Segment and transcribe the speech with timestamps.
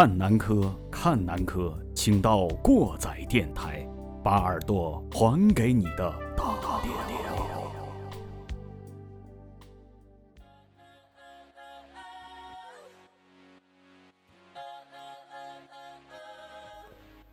[0.00, 3.86] 看南科，看南科，请到过载电台，
[4.24, 6.90] 把耳朵还给你的大爹。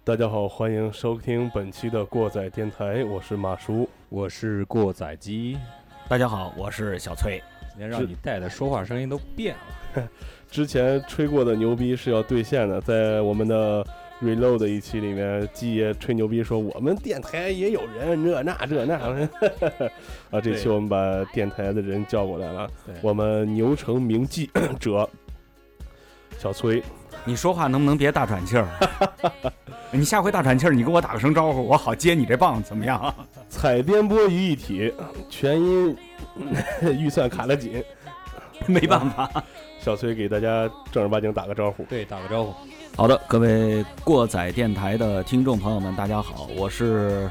[0.04, 3.90] 大家好，欢迎收听本期的过载电台，我是马叔。
[4.10, 5.58] 我是过载机，
[6.10, 7.42] 大家好，我是小崔。
[7.78, 9.56] 今天让你带的说话声音都变
[9.94, 10.10] 了。
[10.50, 13.86] 之前吹过的牛逼是要兑现的，在我们的
[14.20, 18.96] reload 的一期里面，季爷吹牛逼说我们电台也有人，这那这那。
[20.32, 22.68] 啊，这期我们把电台的人叫过来了，
[23.04, 25.08] 我们牛城名记者
[26.40, 26.82] 小崔，
[27.28, 28.66] 你说话能不能别大喘气儿？
[29.92, 33.14] 你下回大喘气儿，你给我打个声招呼，我好接你这棒，怎么样？
[33.50, 34.94] 采编播于一体，
[35.30, 35.98] 全因
[36.98, 37.84] 预算卡得紧。
[38.66, 39.30] 没办法。
[39.82, 41.84] 小崔给大家正儿八经打个招呼。
[41.84, 42.54] 对，打个招呼。
[42.96, 47.30] 好的，各位过载电台的听众朋友们，大家好，我是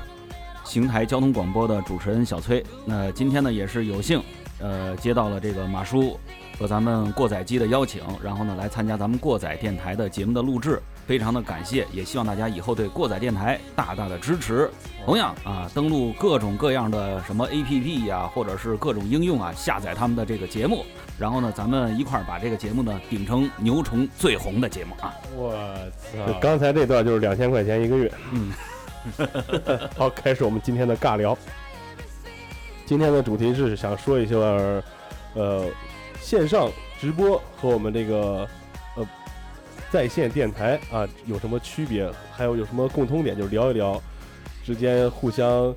[0.62, 2.62] 邢台交通广播的主持人小崔。
[2.84, 4.22] 那今天呢，也是有幸，
[4.60, 6.20] 呃，接到了这个马叔
[6.58, 14.70] 和咱们过载机的邀请，然后呢，来参加咱们过载电台的节目的录制，非常的感谢，也希望大家以后对过载电台大大的支持。
[15.04, 20.84] 同样啊，登录各种各样的什么 APP 呀、或者是各种应用啊，下载他们的这个节目，
[21.18, 25.14] 然后呢，咱们一块儿把这个节目呢顶成牛虫最红的节目啊。
[25.36, 25.52] 我
[26.00, 26.38] 操！
[26.40, 28.10] 刚才这段就是两千块钱一个月。
[28.32, 28.50] 嗯，
[29.96, 31.36] 好，开始我们今天的尬聊。
[32.84, 34.36] 今天的主题是想说一下，
[35.34, 35.64] 呃，
[36.20, 38.48] 线上直播和我们这个
[38.96, 39.06] 呃
[39.90, 44.00] 在线电台啊有什么区别，还有有什么共通点，就是聊一聊
[44.64, 45.74] 之间互相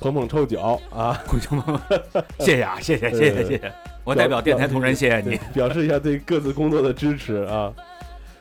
[0.00, 5.38] 捧捧臭脚啊，互相捧捧，谢谢啊，谢谢谢谢谢谢，我代表电台同仁谢谢你。
[5.52, 7.72] 表示一下对各自工作的支持啊。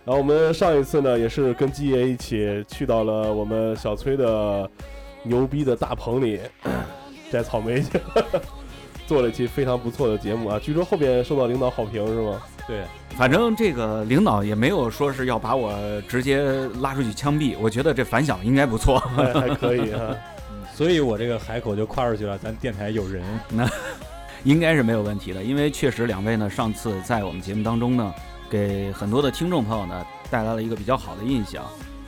[0.05, 4.69] 然后我们上一次呢，也是跟基爷一起去到了我们小崔的
[5.23, 6.41] 牛逼的大棚里
[7.31, 7.97] 摘草莓去，
[9.05, 10.59] 做了一期非常不错的节目啊。
[10.59, 12.41] 据说后边受到领导好评是吗？
[12.67, 12.83] 对，
[13.17, 15.73] 反正这个领导也没有说是要把我
[16.07, 16.41] 直接
[16.81, 18.99] 拉出去枪毙，我觉得这反响应该不错。
[18.99, 20.15] 还还可以啊。
[20.73, 23.23] 所以我这个海口就跨出去了，咱电台有人。
[23.49, 23.69] 那
[24.43, 28.13] 应该是没有问题的，因为确实两位呢，上次在我们节目当中呢，
[28.49, 31.63] 给很多的听众朋友呢带来了一个比较好的印象。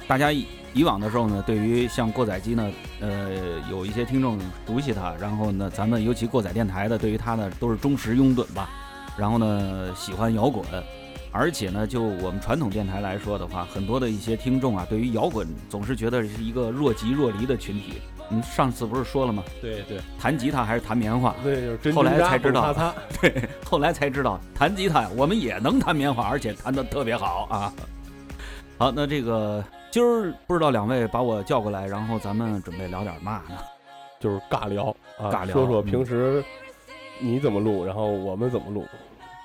[0.07, 0.31] 大家
[0.75, 2.69] 以以往的时候呢，对于像过载机呢，
[2.99, 3.29] 呃，
[3.71, 4.37] 有一些听众
[4.67, 8.69] 熟悉他，然后呢，咱们尤其过载电台的，对于他呢都是忠实拥趸吧。
[9.17, 10.63] 然后呢，喜欢摇滚，
[11.31, 18.01] 而且呢，就我们传统电台来说的话，很多的一些听众啊，对于摇滚总是觉得是一个若即若离的群体。
[18.29, 19.43] 嗯，上次不是说了吗？
[19.61, 21.33] 对对，弹吉他还是弹棉花？
[21.41, 22.75] 对，就是真后来才知道
[23.21, 27.73] 对，后来才知道弹吉他我们也能弹棉花，而且弹得特别好啊。
[28.77, 29.63] 好，那这个
[29.95, 33.55] 今儿不知道两位把我叫过来，然后咱们准备聊点嘛呢？
[34.19, 36.43] 就是尬聊啊，尬聊说说嗯平时
[37.17, 38.85] 你怎么录，然后我们怎么录，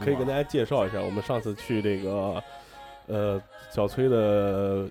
[0.01, 1.01] 可以跟大家介绍一下。
[1.01, 2.43] 我们上次去这个
[3.07, 3.41] 呃
[3.71, 4.89] 小崔的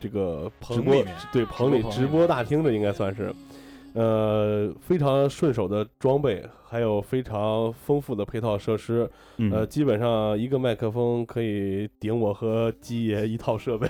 [0.00, 3.30] 这个直播棚里对棚里直播棚里直播大厅的应该算是。
[3.92, 9.08] 呃，非常顺手的装备，还有非常丰富的配套设施。
[9.36, 13.86] 嗯，呃，基本上一个麦克风可以顶我和鸡爷一套设备。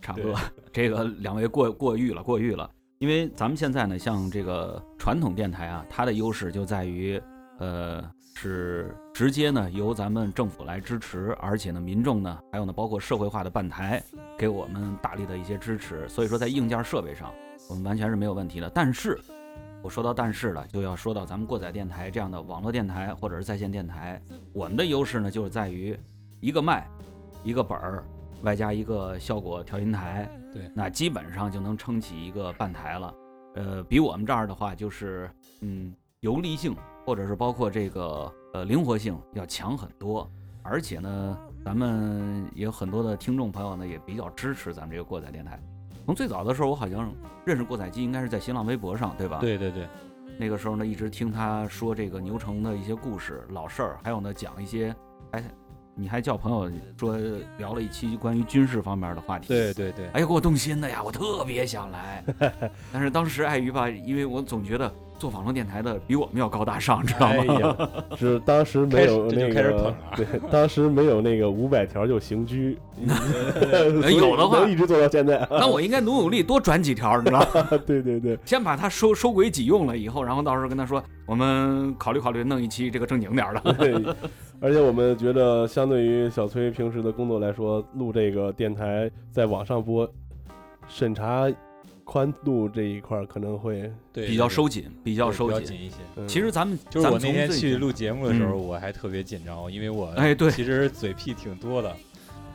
[0.00, 0.34] 差不多。
[0.72, 2.70] 这个两位过过誉了，过誉了。
[2.98, 7.20] 因为咱们现在呢，像这个传统电台啊，它的优势就在于，
[7.58, 8.02] 呃，
[8.34, 14.02] 是直接呢由咱们政府来支持，而且呢民众呢，还有呢包括社会化的办台
[14.38, 16.08] 给我们大力的一些支持。
[16.08, 17.30] 所以说在硬件设备上，
[17.68, 18.70] 我们完全是没有问题的。
[18.70, 19.18] 但是，
[19.82, 24.18] 我说到但是了，就要说到咱们过载电台这样的网络电台或者是在线电台，
[24.54, 25.94] 我们的优势呢就是在于
[26.40, 26.88] 一个麦，
[27.44, 28.02] 一个本儿，
[28.42, 33.14] 外加一个效果调音台，对那基本上就能撑起一个半台了。
[33.54, 35.30] 呃，比我们这儿的话，就是
[35.62, 40.30] 嗯，游离性或者是包括这个呃灵活性要强很多，
[40.62, 45.58] 而且呢，咱们也有很多的听众朋友呢也比较支持咱们这个过载电台。
[46.04, 47.12] 从最早的时候，我好像
[47.44, 49.40] 认识过载机，应该是在新浪微博上，对吧？。
[49.40, 49.88] 对对对，
[50.38, 54.94] 那个时候呢，一直听他说这个牛城的一些故事、老事儿，还有呢讲一些，
[55.32, 55.42] 哎，
[55.98, 57.16] 你还叫朋友说
[57.56, 59.48] 聊了一期关于军事方面的话题。
[59.48, 62.22] 对对对，哎呀，给我动心的呀，我特别想来，
[62.92, 67.34] 但是当时碍于吧，因为我总觉得做网络电台的比我们要高大上，知道吗？
[67.38, 67.76] 哎呀，
[68.16, 69.72] 是当时没有那开始
[70.12, 72.78] 开始对，当时没有那个五百条就行居，
[74.00, 75.46] 所以有的话能一直做到现在。
[75.50, 77.68] 那我应该努努力多转几条，你知道吗？
[77.86, 83.72] 对对对，先把它收收归己用了以后，然后到时候跟他说，我们考虑考虑弄一期这个正经点儿的。
[83.74, 83.94] 对，
[84.60, 90.08] 而且我们觉得，相对于小崔平时的工作来说，录这个电台在网上播，
[90.88, 91.50] 审查
[92.06, 95.60] 宽度这一块儿可能会，对，比较收紧，比较收紧。
[95.60, 95.96] 较紧一些。
[96.16, 101.94] 嗯其实咱们就是我那天去录节目的时候，嗯我还特别紧张，因为我哎对其实嘴屁挺多的。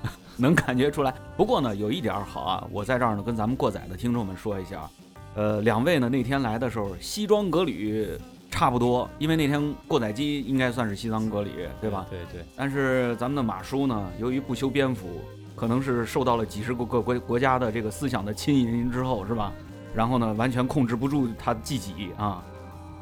[0.37, 1.13] 能感觉出来。
[1.35, 4.89] 不过呢，有一点好啊，我在这儿呢跟咱们过载的听众们说一下，
[5.35, 8.07] 呃，两位呢那天来的时候西装革履
[8.49, 12.07] 差不多，因为那天过载机应该算是西装革履，对吧？
[12.09, 15.21] 对对，但是咱们的马叔呢，由于不修边幅，
[15.61, 19.53] 可能是受到了几十个各国国家的这个思想的侵淫之后，是吧？
[19.93, 22.43] 然后呢，完全控制不住他自己啊，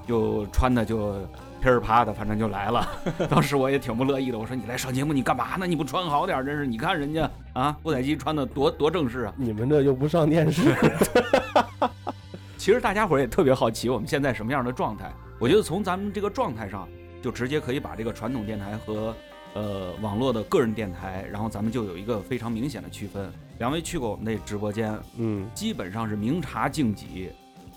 [0.06, 1.14] 就穿的就
[1.62, 2.86] 噼儿啪的，反正就来了。
[3.32, 5.66] 当时我也挺不乐意的，我说你来上节目你干嘛呢？
[5.66, 6.68] 你不穿好点，真是！
[6.68, 9.34] 你看人家啊，郭采姬穿的多多正式啊。
[9.38, 10.76] 你们这又不上电视，
[12.60, 15.10] 其实大家伙儿也特别好奇我们现在什么样的状态。
[15.40, 16.86] 我觉得从咱们这个状态上，
[17.22, 19.16] 就直接可以把这个传统电台和
[19.54, 23.31] 呃网络的个人电台，然后咱们就有一个非常明显的区分。
[23.57, 27.30] 两位去过我们那直播间，嗯，基本上是明察敬己，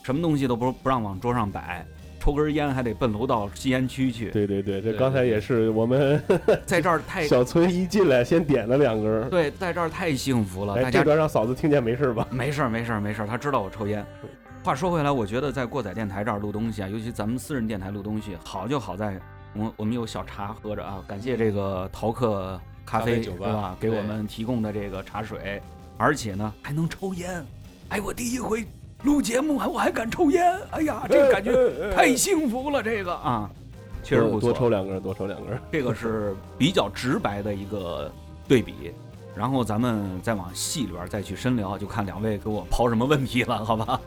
[0.02, 1.84] 什么东西都不不让往桌上摆，
[2.20, 4.30] 抽根烟还得奔楼道吸烟区去。
[4.30, 6.22] 对对对，这刚才也是我们
[6.64, 12.28] 在这儿太 小崔一进来先点了两根儿，对，在这儿太幸福了，哎，大家这段让嫂子听见没事吧？
[12.30, 13.26] 没事儿，没事儿，没事儿。
[13.26, 14.06] 他知道我抽烟。
[14.62, 19.20] 话说回来，我觉得在过载电台这儿录东西啊，尤其咱们私人电台录东西，好就好在
[19.54, 23.76] 我我们有小茶喝着啊，感谢这个淘客咖啡酒吧吧？
[23.78, 25.60] 给我们提供的这个茶水，
[25.96, 27.44] 而且呢还能抽烟。
[27.90, 28.66] 哎，我第一回
[29.02, 33.50] 录节目还我还敢抽烟，哎呀，这个感觉太幸福了，这个啊，
[34.02, 34.40] 确实不错。
[34.40, 35.58] 多抽两根，多抽两根。
[35.70, 38.10] 这个是比较直白的一个
[38.48, 38.92] 对比。
[39.34, 43.98] 然后咱们再往戏里边再去深聊，就看两位给我抛什么问题了，好吧？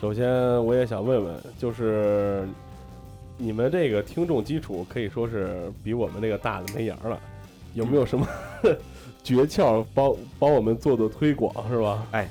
[0.00, 0.26] 首先，
[0.64, 2.48] 我也想问问，就是
[3.40, 7.18] 你们这个听众基础可以说是比我们这个大的没影儿了，
[7.72, 8.26] 有没有什么
[9.24, 12.06] 诀窍帮帮我们做做推广，是吧？
[12.10, 12.28] 哎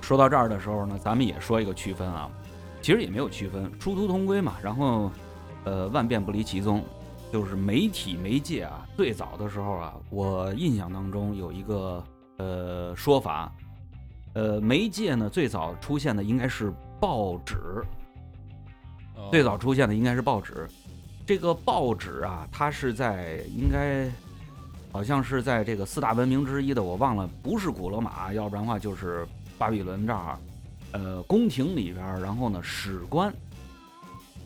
[0.00, 2.30] 说到这儿的时候呢，咱们也说一个区分啊，
[2.80, 4.54] 其实也没有区分，殊途同归嘛。
[4.62, 5.10] 然后，
[5.64, 6.82] 呃，万变不离其宗，
[7.32, 8.86] 就是媒体媒介啊。
[8.96, 12.02] 最早的时候啊，我印象当中有一个
[12.38, 13.52] 呃说法，
[14.34, 17.84] 呃，媒介呢最早出现的应该是报纸，哦
[19.30, 20.68] 最早出现的应该是报纸。
[21.26, 24.10] 这个报纸啊，它是在应该
[24.90, 29.26] 好像是在这个四大文明之一的，我忘了，不是古罗马，要不然的话就是
[29.56, 30.38] 巴比伦这儿，
[30.92, 33.32] 呃，宫廷里边儿，然后呢，史官，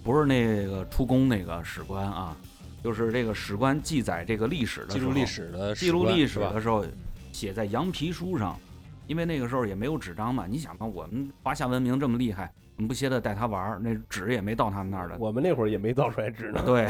[0.02, 2.36] 不是那个出宫那个史官啊，
[2.82, 6.84] 就是这个史官记载这个历史的记录历史的记录历史的时候，
[7.32, 8.58] 写在羊皮书上，
[9.06, 10.44] 因为那个时候也没有纸张嘛。
[10.46, 12.52] 你想嘛，我们华夏文明这么厉害，
[12.88, 15.16] 不歇的带他玩儿，那纸也没到他们那儿的。
[15.18, 16.62] 我们那会儿也没造出来纸呢。
[16.66, 16.88] 对，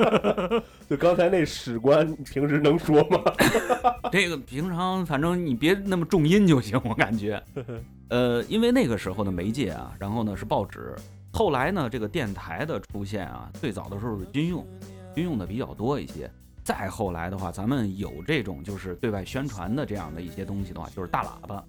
[0.88, 3.20] 就刚才那史官，平时能说吗？
[4.10, 7.42] 这个平常反正你别那么重音就行，我感觉。
[8.08, 10.94] 呃，因为那个时候的媒介啊，然后呢是报纸，
[11.32, 14.66] 后来呢这个电台的出现啊，最早的时候是军用，
[15.14, 16.30] 军用的比较多一些。
[16.62, 21.62] 再后来的话，咱们有这种就是对外宣传的这样的一些东西的话，就是大喇叭。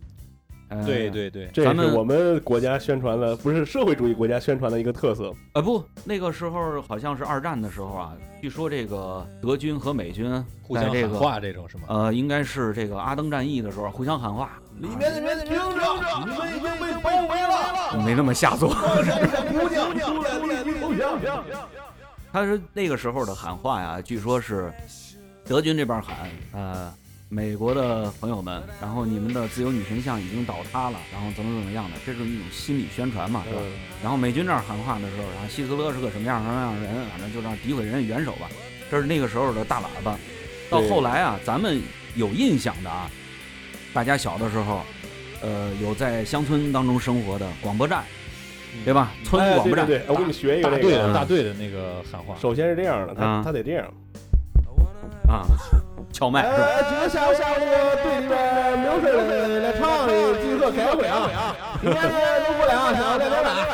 [0.70, 5.32] 呃、对对对，这也咱们是我们国家宣传的，不是社会主义国家宣传的一个特色。
[5.54, 11.84] 呃不，那个时候好像是二战的时候啊，据说这个德军和美军互相喊在这个话这种是吗？
[11.88, 15.66] 呃，应该是这个阿登战役的时候互相喊话，里面的人听着，
[16.26, 18.04] 你们已经被包围了。
[18.04, 18.74] 没那么下作。
[19.04, 21.44] 山上姑娘，建立投降。
[22.34, 24.74] 他是那个时候的喊话呀，据说是
[25.46, 26.16] 德军这边喊，
[26.52, 26.94] 呃，
[27.28, 33.62] 美国的朋友们，然后你们的自由女神像已经倒塌了，然后怎么怎么样的，这是一种心理宣传嘛，是吧？
[33.62, 33.72] 嗯，
[34.04, 38.48] 然后美军这儿喊话的时候，然后希特勒是个什么样什么样的人，反正就让诋毁人家元首吧，
[38.92, 40.18] 这是那个时候的大喇叭。
[40.70, 41.82] 到后来啊，咱们
[42.16, 43.10] 有印象的啊，
[43.92, 44.82] 大家小的时候，
[45.42, 48.04] 呃，有在乡村当中生活的广播站，
[48.86, 49.12] 对吧？
[49.24, 53.92] 村哎广播站，对对对，我给你学一个大队大队的那个喊话，首先是这样的，他啊他得这样。
[55.28, 55.46] 啊，
[56.12, 56.64] 敲麦是吧？
[56.64, 60.12] 呃，今天下午下午队里边没有事儿来厂里
[60.44, 61.56] 集合开个会啊。
[61.82, 62.18] 今天呢
[62.48, 63.66] 都不良，想在哪哪。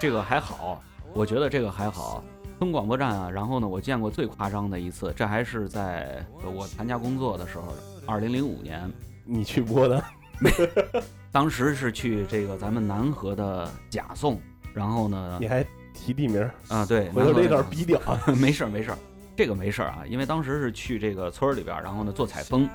[0.00, 2.22] 这个还好，我觉得这个还好。
[2.58, 7.74] 村广播站啊，然后呢，我见过最夸张的一次，这还是在我参加工作的时候，
[8.06, 8.90] 二零零五年，
[9.24, 10.02] 你去播的？
[11.32, 14.40] 当时是去这个咱们南河的贾宋，
[14.74, 15.64] 然后呢你，还
[15.94, 18.20] 提地名，啊，对，回头这南河段逼掉啊。
[18.38, 18.98] 没事儿没事儿，
[19.40, 22.68] 这个没事儿啊，因为当时是去这个村儿里边儿，然后呢做采风，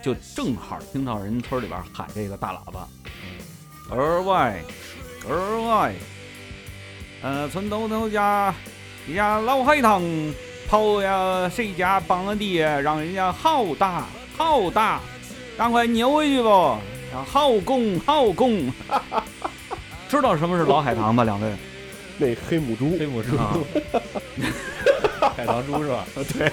[0.00, 2.88] 就正好听到人村里边喊这个大喇叭，
[3.90, 4.58] 儿外
[5.28, 5.94] 儿外，
[7.20, 8.54] 呃，村头头家
[9.06, 10.02] 一家老海棠，
[10.66, 15.02] 跑呀谁家帮了地，让人家好大好大，
[15.58, 16.80] 赶快扭回去吧，
[17.12, 18.72] 让好公好公。
[20.08, 21.22] 知道什么是老海棠吧？
[21.22, 21.54] 两位？
[22.20, 23.54] 那黑母猪，黑母猪，啊
[25.38, 26.04] 海棠猪是吧？
[26.36, 26.50] 对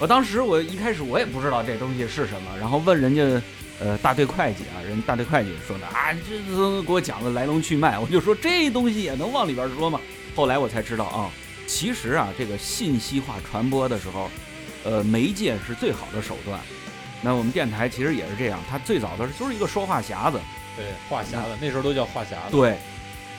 [0.00, 3.22] 我当时我一开始我也不知道这东西是什么，然后问人家，
[3.78, 10.00] 呃，大队会计啊，人大队会计说的啊，这都给我讲的来龙去脉，我就说这东西也能往里边说吗？
[10.34, 11.30] 后来我才知道啊，
[11.68, 14.28] 其实啊，这个信息化传播的时候，
[14.82, 16.58] 呃，媒介是最好的手段。
[17.22, 20.40] 那我们电台其实也是这样，它最早的时候就是一个说话匣子，
[20.76, 22.56] 对，话匣子，那时候都叫话匣子。
[22.56, 22.78] 对，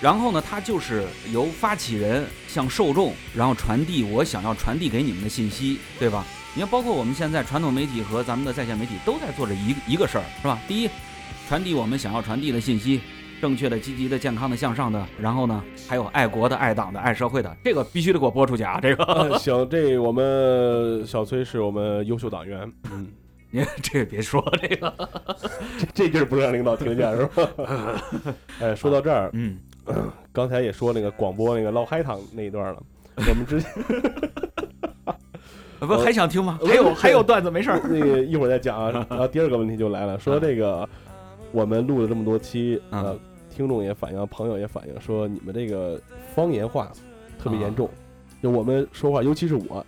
[0.01, 6.25] 然后呢，它就是由发起人向受众，然后传递我想要传递给你们的信息，对吧？
[6.55, 10.59] 你看，包括我们现在传统媒体和咱们的在线媒体都在做着一一个事儿，是吧？
[10.67, 10.89] 第一，
[11.47, 12.99] 传递我们想要传递的信息，
[13.39, 18.79] 正确的、积极的、健康的、向上的，然后呢，还有爱国的、爱党的、爱社会的，这个必须得给我播出去啊！
[18.81, 23.07] 这个， 呃行，这我们小崔是我们优秀党员，嗯，
[23.51, 24.93] 你 这个别说这个，
[25.77, 27.47] 这这劲儿不让领导听见是吧？
[28.59, 29.57] 哎，说到这儿，嗯，
[30.31, 32.83] 刚才也说那个广播那个唠嗨汤那一段了，
[33.27, 33.71] 我们之前
[35.79, 36.59] 不还想听吗？
[36.61, 37.81] 呃还有还有段子，没事儿。
[37.89, 38.91] 那个一会儿再讲啊。
[39.09, 40.87] 然后第二个问题就来了，说这个
[41.51, 43.19] 我们录了这么多期，呃嗯，
[43.49, 45.99] 听众也反映，朋友也反映说你们这个
[46.35, 46.91] 方言话
[47.39, 47.89] 特别严重，
[48.41, 49.85] 就我们说话，尤其是我。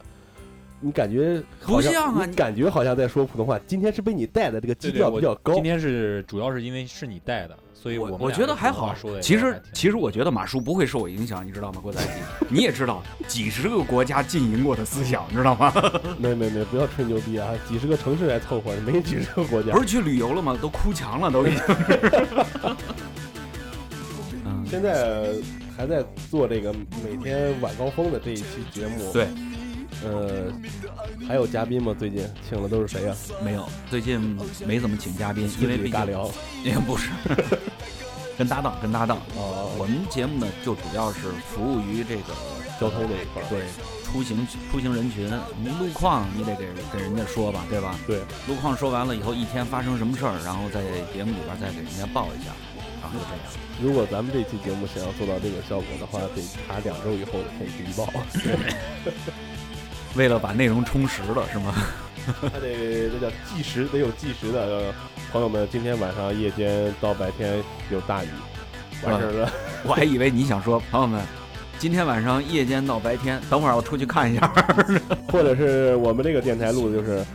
[0.83, 3.57] 你感觉好不像啊你感觉好像在说普通话。
[3.65, 5.63] 今天是被你带的，这个基调比较高今。
[5.63, 11.79] 天是主要是因为是你带的，所以我我觉得还好说的其实其实我觉得马叔不会受我影响，你知道吗？
[11.81, 12.01] 郭仔，
[12.51, 15.73] 你也知道，几十个国家浸淫过的思想，你知道吗？
[16.19, 17.49] 没没没，不要吹牛逼啊！
[17.67, 19.79] 几十个城市来凑合，没几十个国家不。
[19.79, 20.57] 是去旅游了吗？
[20.61, 21.61] 都哭墙了，都已经。
[24.45, 25.29] 嗯，现在
[25.77, 26.73] 还在做这个
[27.03, 29.11] 每天晚高峰的这一期节目。
[29.13, 29.27] 对，
[30.03, 30.51] 呃，
[31.27, 31.95] 还有嘉宾吗？
[31.97, 34.19] 最近请的都是谁呀、没有，最近
[34.65, 36.29] 没怎么请嘉宾，因为尬聊。
[36.63, 37.09] 也不是
[38.37, 39.17] 跟搭档跟搭档。
[39.35, 42.33] 哦，我们节目呢，就主要是服务于这个
[42.79, 43.45] 交通这一块儿。
[43.49, 43.61] 对
[44.03, 45.27] 出行出行人群，
[45.59, 47.95] 你路况你得给给人家说吧，对吧？
[48.05, 50.81] 对，路况说完了以后，一天发生什么事儿，然后在
[51.11, 52.51] 节目里边再给人家报一下，
[53.01, 53.41] 然后就这样。
[53.81, 58.07] 如果咱们这期节目想要做到这个效果的话，得查两周以后的天气预报。
[60.15, 61.73] 为了把内容充实了，是吗？
[62.41, 64.61] 他得那叫计时，得有计时的。
[64.61, 64.93] 呃
[65.31, 68.27] 朋友们，今天晚上夜间到白天有大雨，
[69.01, 69.51] 完事儿了。
[69.83, 71.19] 我还以为你想说，朋友们，
[71.79, 74.47] 今天晚上夜间到白天，等会儿我出去看一下。
[75.31, 77.25] 或者是我们这个电台录的就是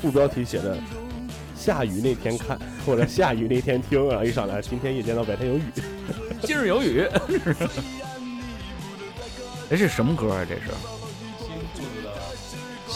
[0.00, 0.78] 副标题写的
[1.54, 5.62] “下雨那天看”或者“下雨那天听”，然后一上来今天夜间到白天有雨。
[6.40, 7.02] 今日有雨。
[9.68, 10.42] 哎，这什么歌啊？
[10.48, 10.62] 这是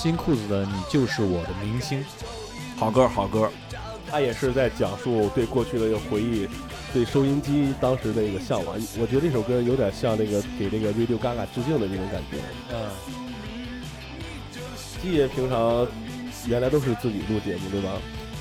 [0.04, 2.04] 新裤子的你就是我的明星。
[2.76, 3.50] 好歌，好歌。
[4.06, 6.46] 他也是在讲述对过去的一个回忆，
[6.92, 8.76] 对收音机当时的一个向往。
[9.00, 12.36] 我觉得这首歌有点像那个给那个 Radio Gaga 致敬的那种感觉。
[12.70, 12.90] 嗯，
[15.00, 15.88] 季爷平常
[16.46, 17.92] 原来都是自己录节目对吧？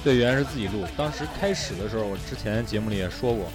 [0.04, 0.84] 对，原来是自己录。
[0.98, 3.50] 当时开始的时候，我之前节目里也说过，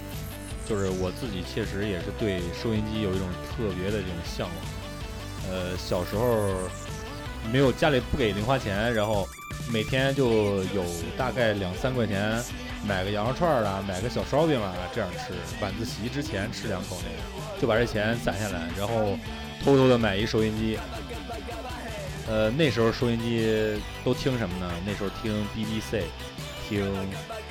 [0.67, 4.57] 就是我自己确实也是对收音机有一种特别的这种向往。
[5.51, 6.49] 呃，小时候
[7.51, 9.27] 没有家里不给零花钱，然后
[9.71, 10.83] 每天就有
[11.17, 12.41] 大概两三块钱
[12.85, 15.33] 买个羊肉串儿啊，买个小烧饼啊，这样吃。
[15.61, 19.17] 晚自习之前吃两口那个，就把这钱攒下来，然后
[19.63, 20.77] 偷偷的买一收音机。
[22.27, 24.71] 呃，那时候收音机都听什么呢？
[24.85, 26.03] 那时候听 BBC，
[26.67, 26.85] 听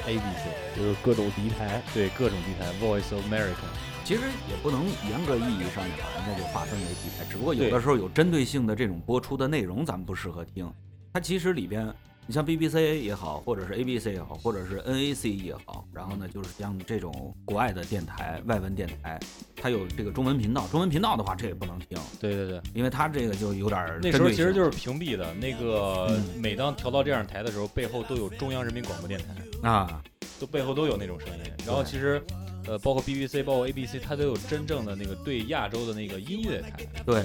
[0.06, 1.82] ABC，就是各种敌台。
[1.92, 3.66] 对各种敌台，Voice of America。
[4.08, 10.66] 其实也不能严格意义上的把人家就划分为题材，只不过有的时候有针对性的这种播出的内容，咱们不适合听。
[11.12, 11.92] 它其实里边，
[12.26, 19.20] 你像 BBC 也好，或者是 ABC 也好，或者是 NAC 也好，然后呢，就是像这种国外的电台、外文电台，
[19.54, 20.66] 它有这个中文频道。
[20.68, 25.34] 中文频道的话，这也不能听，对对对，因为它这个就有点儿那时候其实就是屏蔽的。
[25.34, 30.02] 那个嗯每当调到这样台的时候，背后都有中央人民广播电台，啊，
[30.40, 31.52] 都背后都有那种声音。
[31.66, 32.22] 然后其实
[32.68, 37.20] 呃，包括 BBC，包括 ABC，它都有真正的那个对亚洲的那个音乐台，对，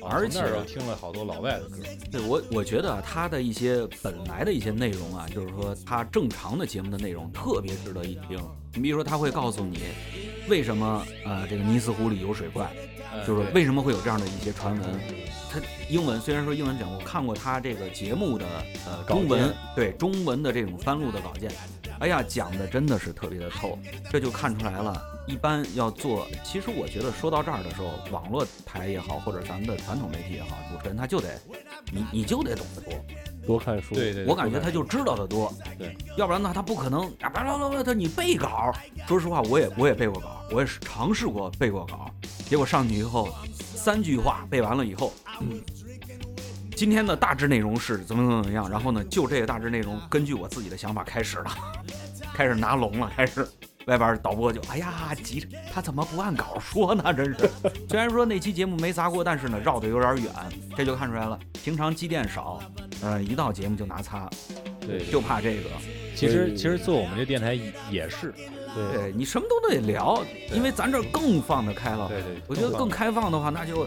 [0.00, 1.76] 啊而且那儿我听了好多老外的歌。
[2.10, 8.38] 对我我觉得啊它的一些本来的一些内容啊，就是说它正常的节目的内容特别值得一听。
[8.74, 9.78] 你比如说，他会告诉你
[10.48, 12.70] 为什么呃这个尼斯湖里有水怪，
[13.12, 15.00] 嗯就是为什么会有这样的一些传闻。
[15.50, 18.44] 他英文虽然说英文讲，我看过他这个节目的
[18.86, 21.50] 呃中文对中文的这种翻录的稿件，
[22.00, 23.78] 哎呀讲的真的是特别的透，
[24.10, 25.00] 这就看出来了。
[25.26, 31.38] 一般要做，其实我觉得说到这儿的时候，网络台也好，或者咱们的传统媒体也好，主持人他就得
[31.92, 32.94] 你你就得懂得多。
[33.46, 33.94] 多看书。
[33.94, 38.72] 对对，我感觉他就知道的多，对，要不然呢，他不可能啊，巴拉巴拉他你背稿。
[39.06, 42.10] 说实话，我也我也背过稿，我也是尝试过背过稿，
[42.48, 43.28] 结果上去以后，
[43.74, 45.60] 三句话背完了以后，嗯，
[46.78, 51.50] 今天的大致内容是怎么怎么怎么样，然后呢，就这个大致内容，根据我自己的想法开始了，
[52.32, 53.44] 开始拿龙了，开始。
[53.86, 57.02] 外边导播就哎呀急着，他怎么不按稿说呢？
[57.12, 57.50] 真是，
[57.88, 60.32] 虽然说那期节目没砸锅，但是呢绕的有点远，
[60.76, 61.36] 这就看出来了。
[61.64, 62.62] 平常积淀少，
[63.02, 64.30] 呃，一到节目就拿擦，
[64.80, 65.70] 对，就怕这个。
[66.14, 68.32] 其实其实做我们这电台也也是，
[68.72, 72.06] 对对你什么都得聊，因为咱这更放得开了。
[72.08, 73.84] 对对，我觉得更开放的话，那就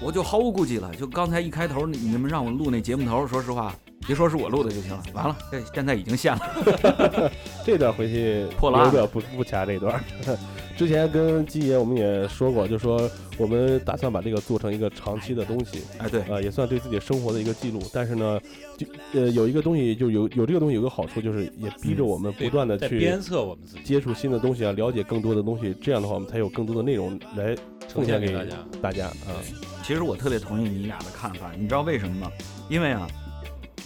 [0.00, 0.94] 我就毫无顾忌了。
[0.94, 3.74] 就刚才一开头，你你们让我录那节目头，说实话，
[4.06, 5.02] 别说是我录的就行了。
[5.12, 7.30] 完了，这现在已经现了。
[7.64, 10.02] 这段回去破了案留着不不掐这段。
[10.76, 17.82] 之前跟基爷我们也说过，就说我们打算把这个做成一个长期的东西，哎，对，呃，也算对自己生活的一个记录。
[17.92, 18.40] 但是呢，
[18.76, 25.74] 就呃有一个东西，就有有这个东西有个好处，就是也逼着我们不断的去在鞭策我们自己，接触新的东西啊，了解更多的东西。
[25.82, 27.56] 这样的话，我们才有更多的内容来
[27.88, 28.56] 呈现给大家。
[28.80, 29.34] 大家啊。
[29.82, 32.30] 其实我特别同意你俩的看法，你知道为什么吗？
[32.68, 33.08] 因为啊，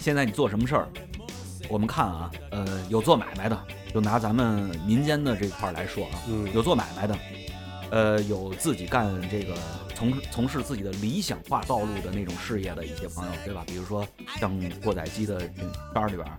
[0.00, 0.88] 现在你做什么事儿，
[1.68, 3.56] 我们看啊，呃，有做买卖的，
[3.94, 7.16] 就拿咱们民间的这块儿来说啊，嗯，有做买卖的，
[7.90, 9.54] 呃，有自己干这个
[9.94, 13.62] 从从事自己的理想化道路的那种事业的一些朋友，对吧？
[13.68, 14.04] 比如说
[14.40, 16.38] 像过载机的这个圈儿里边儿，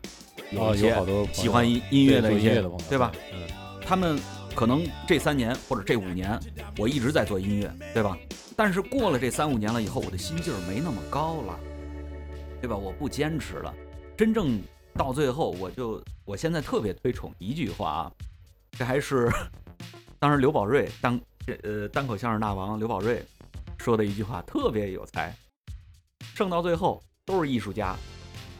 [0.57, 3.13] 哦一些有好多喜欢音音乐的做一些对吧？
[3.33, 3.47] 嗯，
[3.85, 4.19] 他们
[4.55, 6.39] 可能这三年或者这五年，
[6.77, 8.17] 我一直在做音乐，对吧？
[8.55, 11.59] 但是过了这三五年了以后，我的心劲儿没那么高了，
[12.61, 12.75] 对吧？
[12.77, 13.73] 我不坚持了，
[14.15, 14.61] 真正
[14.95, 18.11] 到最后，我就我现在特别推崇一句话啊，
[18.71, 19.29] 这还是
[20.19, 23.25] 当时刘宝瑞当这呃单口相声大王刘宝瑞
[23.79, 25.35] 说的一句话，特别有才，
[26.35, 27.95] 剩到最后都是艺术家，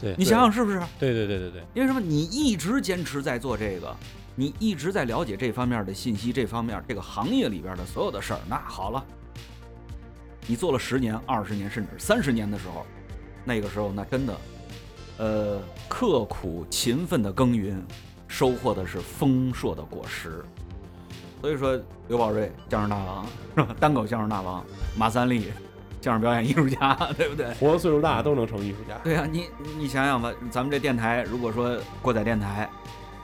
[0.02, 0.82] 对你想想是不是？
[1.00, 2.02] 对对对对对，因为什么？
[2.02, 3.96] 你一直坚持在做这个，
[4.36, 8.40] 你一直在了解这方面的信息，这方面这个行业里边的所有的事儿。
[8.50, 9.04] 那好了，
[10.48, 12.86] 你做了十年、二十年，甚至三十年的时候，
[13.46, 14.38] 那个时候那真的，
[15.18, 17.86] 呃，刻苦勤奋的耕耘，
[18.28, 20.44] 收获的是丰硕的果实。
[21.40, 23.76] 所以说，刘宝瑞相声大王是吧？
[23.80, 24.66] 单口相声大王，
[24.98, 25.52] 马三立
[26.02, 27.54] 相声表演艺术家，对不对？
[27.56, 28.98] 活到岁数大都能成艺术家。
[29.04, 29.46] 对啊，你
[29.78, 32.70] 你想想吧，咱们这电台，如果说过载电台，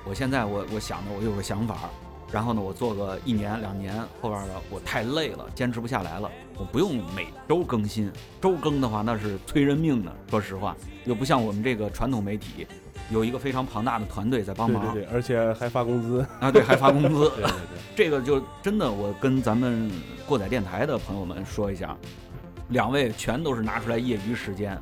[0.09, 1.87] 我现在我我想的我有个想法，
[2.31, 12.65] 然后呢，我做个一年两年，后边儿呢我太累了，坚持不下来了，我不用每周更新，周更的话那是催人命的，说实话，又不像我们这个传统媒体，
[13.11, 16.25] 有一个非常庞大的团队在帮忙对对对，而且还发工资。
[16.39, 19.91] 啊，对，还发工资， 对对对，这个就真的，我跟咱们
[20.25, 21.95] 过载电台的朋友们说一下，
[22.69, 24.75] 两位全都是拿出来业余时间，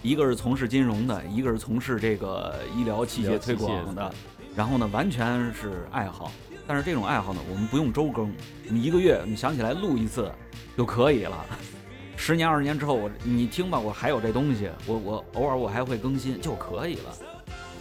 [0.00, 4.14] 一个是从事金融的，一个是从事这个医疗器械推广的，
[4.56, 6.30] 然后呢，完全是爱好。
[6.66, 8.32] 但是这种爱好呢，我们不用周更，
[8.68, 10.30] 你一个月你想起来录一次
[10.76, 11.44] 就可以了。
[12.16, 17.16] 十年二十年之后，我你听吧，我还有这东西，我我偶尔我还会更新就可以了。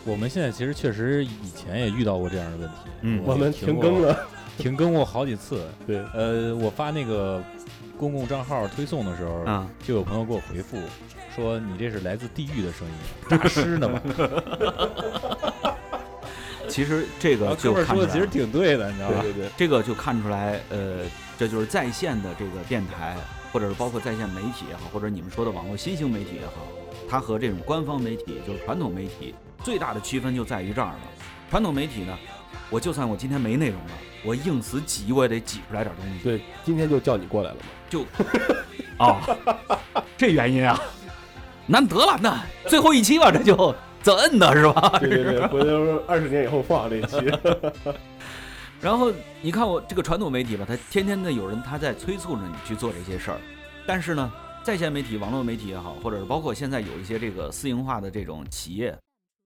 [0.06, 4.18] 我们现在其实确实以前也遇到过这样的问题，嗯我们停更了，
[4.58, 5.68] 停更过好几次。
[5.86, 7.44] 对，呃，我发那个
[7.98, 10.78] 公共账号推送的时候，啊、就有朋友给我回复
[11.36, 12.94] 说：“你这是来自地狱的声音，
[13.30, 14.02] 诈尸呢吧
[16.70, 19.22] 其实这？”个就看出来其实挺对的，你知道吧？
[19.22, 21.04] 对对对，这个就看出来，呃，
[21.38, 23.18] 这就是在线的这个电台，
[23.52, 26.68] 或者是包括在线媒体也好，或者你们说的网络新兴媒体也好，
[27.10, 31.00] 它和这种官方媒体，就是传统媒体最大的区分就在于这儿了。
[31.50, 32.18] 传统媒体呢，
[32.70, 33.92] 我就算我今天没内容了，
[34.24, 36.24] 我硬死挤，我也得挤出来点东西。
[36.24, 37.62] 对，今天就叫你过来了嘛。
[37.90, 38.06] 就
[38.98, 39.22] 啊，
[40.16, 40.80] 这原因啊，
[41.66, 43.74] 难得了，那最后一期吧，这就
[44.10, 44.98] 怎摁的是吧？
[45.00, 47.18] 对对对，回头二十年以后放这一期。
[48.82, 53.38] 然后你看我这个传统媒体吧，它天天的有人他在催促着你去做这些事儿，
[53.86, 54.32] 但是呢，
[54.64, 58.98] 在线媒体、网络媒体也好，或者是包括现在有一些这个私营化的这种企业，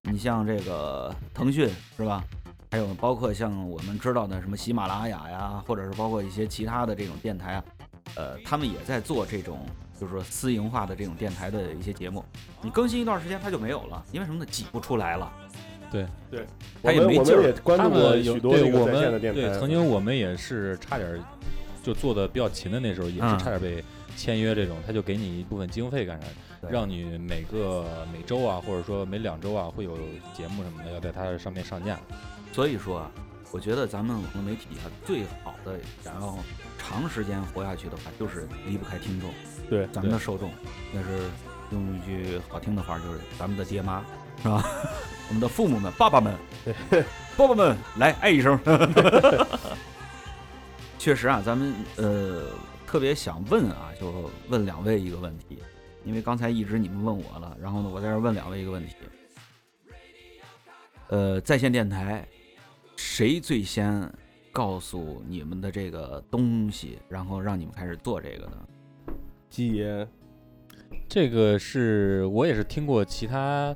[0.09, 2.23] 你像这个腾讯是吧？
[2.71, 7.63] 还有包括像我们知道的什么喜马拉雅呀，或者是包括一些其他的这种电台啊，
[8.15, 9.59] 呃，他们也在做这种
[10.03, 12.23] 就是说私营化的这种电台的一些节目。
[12.61, 14.45] 你更新一段时间它就没有了，因为什么呢？
[14.51, 15.31] 挤不出来了。
[15.89, 16.45] 对对
[16.81, 21.19] 他也没劲儿关注过他们有许多这个对我在线的电台，们对曾经我们也是差点儿
[21.81, 23.81] 就做的比较勤的那时候，也嗯是差点被
[24.17, 26.27] 签约这种，他就给你一部分经费干啥，
[26.69, 29.95] 让你每个每周啊，或者说每两周啊会有
[30.35, 31.97] 节目什么的要在它上面上架。
[32.51, 33.11] 所以说啊，
[33.51, 36.37] 我觉得咱们网络媒体啊，最好的想要
[36.77, 39.29] 长时间活下去的话，就是离不开听众。
[39.73, 40.51] 对咱们的受众，
[40.93, 41.31] 那是
[41.71, 44.05] 用一句好听的话，就是咱们的爹妈，
[44.43, 44.63] 是吧？
[45.29, 46.37] 我们的父母们、爸爸们，
[47.35, 48.59] 爸爸们，来爱一声。
[50.99, 52.43] 确实啊，咱们呃
[52.85, 55.57] 特别想问啊，就问两位一个问题，
[56.05, 58.93] 因为刚才一直你们问我了，然后呢，我在这问两位一个问题。
[61.07, 62.27] 呃，在线电台，
[62.95, 64.07] 谁最先
[64.51, 68.51] 告诉你们的这个东西，然后让你们开始做这个的？
[69.53, 70.07] 基爷
[71.07, 73.75] 这个是我也是听过其他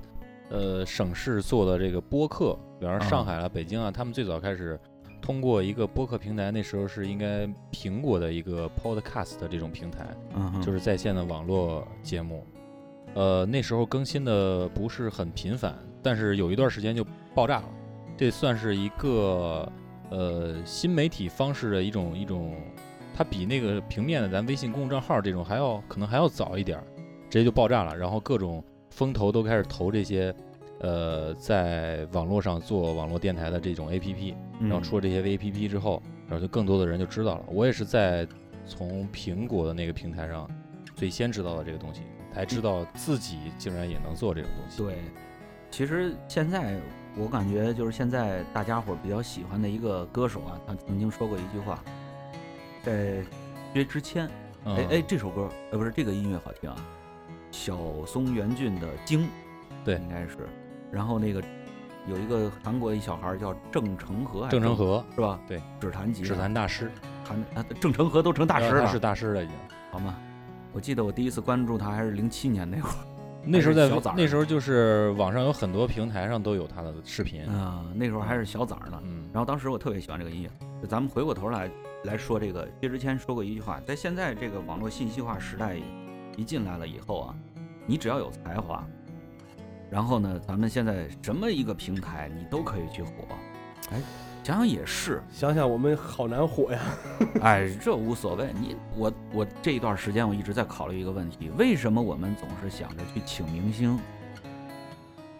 [0.49, 4.79] 呃省市做的这个播客，比方说上海啊、北京啊，他们最早开始
[5.21, 12.43] 通过一个播客平台，那时候是应该苹果的一个 Podcast 的这种平台，嗯，就是在线的网络节目。
[13.13, 17.69] 呃，那时候更新的不是很频繁，但是有一段时间就爆炸了。
[18.17, 19.71] 这算是一个
[20.09, 22.55] 呃新媒体方式的一种一种，
[23.17, 26.83] 它比那个平面的咱微信公众账号这种还要可能还要早一点儿，
[27.31, 27.97] 直接就爆炸了。
[27.97, 30.31] 然后各种风投都开始投这些
[30.81, 35.99] 呃在网络上做网络电台的这种 APP，嗯然后出了这些 APP 之后，
[36.29, 37.45] 然后就更多的人就知道了。
[37.47, 38.27] 我也是在
[38.67, 40.47] 从苹果的那个平台上
[40.95, 42.01] 最先知道的这个东西，
[42.31, 44.83] 才知道自己竟然也能做这种东西。
[44.83, 44.99] 对，
[45.71, 46.79] 其实现在
[47.17, 51.83] 我感觉就是现在大家伙儿比较喜欢的一个歌手啊，他曾经说过一句话，
[52.87, 53.21] 在
[53.73, 54.29] 薛之谦，
[54.63, 56.77] 嗯，哎哎，这首歌呃不是这个音乐好听啊，
[57.51, 59.23] 小松原俊的《鲸》，
[59.83, 60.37] 对应该是，
[60.89, 61.43] 然后那个
[62.07, 65.37] 有一个韩国一小孩叫郑成和郑成和是吧？
[65.45, 66.89] 对，指弹吉他，指弹大师，
[67.25, 69.55] 弹啊，郑成和都成大师了，是大师了已经。
[69.91, 70.15] 好吗？
[70.71, 72.95] 我记得我第一次关注他还是零七年那会儿，
[73.43, 77.45] 那时候在那时候就是网上有很多平台上都有他的视频。
[77.47, 78.97] 啊、那时候还是小崽儿呢。
[79.03, 80.49] 嗯，然后当时我特别喜欢这个音乐。
[80.87, 81.69] 咱们回过头来
[82.07, 85.75] 来说这个，薛之谦说过一句话，在现在这个网络信息化时代
[86.37, 87.35] 一进来了以后啊，
[87.85, 88.83] 你只要有才华，
[89.91, 93.11] 然后呢，咱们现在什么一个平台你都可以去火。
[93.91, 94.01] 哎，
[94.43, 96.79] 想想也是，想想我们好难火呀，
[97.43, 98.53] 哎，这无所谓。
[98.53, 103.99] 你我我这一段时间我一直在考虑一个问题：为什么我们总是想着去请明星？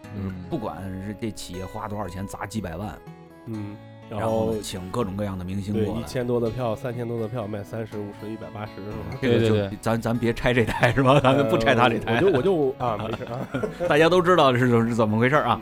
[0.02, 2.98] 就是嗯不管是这企业花多少钱砸几百万，
[3.46, 3.76] 嗯，
[4.10, 6.02] 然然后后请各种各样的明星过来。
[6.04, 9.18] 千多的票，三千多的票卖三十、五十、一百八十是吧？
[9.20, 11.20] 这个就对对对咱咱别拆这台是吧？
[11.20, 13.48] 咱们不拆他这台，呃我就我就啊，没事啊，
[13.88, 15.60] 大家都知道是是怎么回事啊。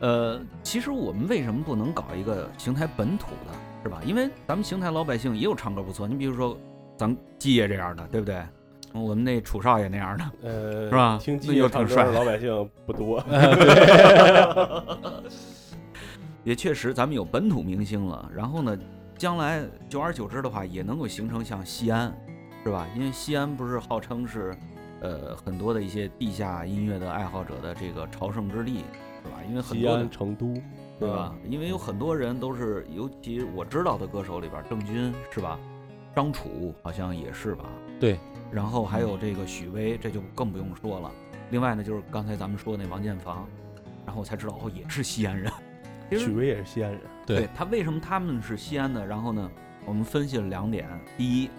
[0.00, 4.00] 呃，其实我们为什么不能搞一个邢台本土的，是吧？
[4.04, 6.56] 因为咱们邢台老百姓也有唱歌不错，你比如说
[6.96, 8.40] 咱季爷这样的，对不对？
[8.92, 13.22] 我们那楚少爷那样的，呃，是吧听基那又业唱挺帅歌的老百姓不多
[16.44, 18.30] 也确实咱们有本土明星了。
[18.34, 18.78] 然后呢，
[19.16, 22.12] 将来久而久之的话，也能够形成像西安，
[22.64, 22.86] 是吧？
[22.94, 24.54] 因为西安不是号称是，
[25.00, 28.84] 呃，很多的一些地下音乐的爱好者的这个朝圣之地，
[29.24, 29.38] 是吧？
[29.48, 30.54] 因为很西多的安、成都，
[30.98, 31.34] 对吧？？
[31.48, 35.58] 因为有很多人都是，尤其我知道的歌手里边，郑钧是吧？
[36.14, 37.64] 张楚好像也是吧？
[38.00, 38.18] 对。
[38.50, 41.10] 然后还有这个许巍，这就更不用说了。
[41.50, 43.46] 另外呢，就是刚才咱们说的那王建房，
[44.04, 45.52] 然后我才知道哦，也是西安人。
[46.10, 49.06] 其实许巍也是西安人，对他为什么他们是西安的？
[49.06, 49.50] 然后呢，
[49.86, 51.50] 我们分析了两点：第一，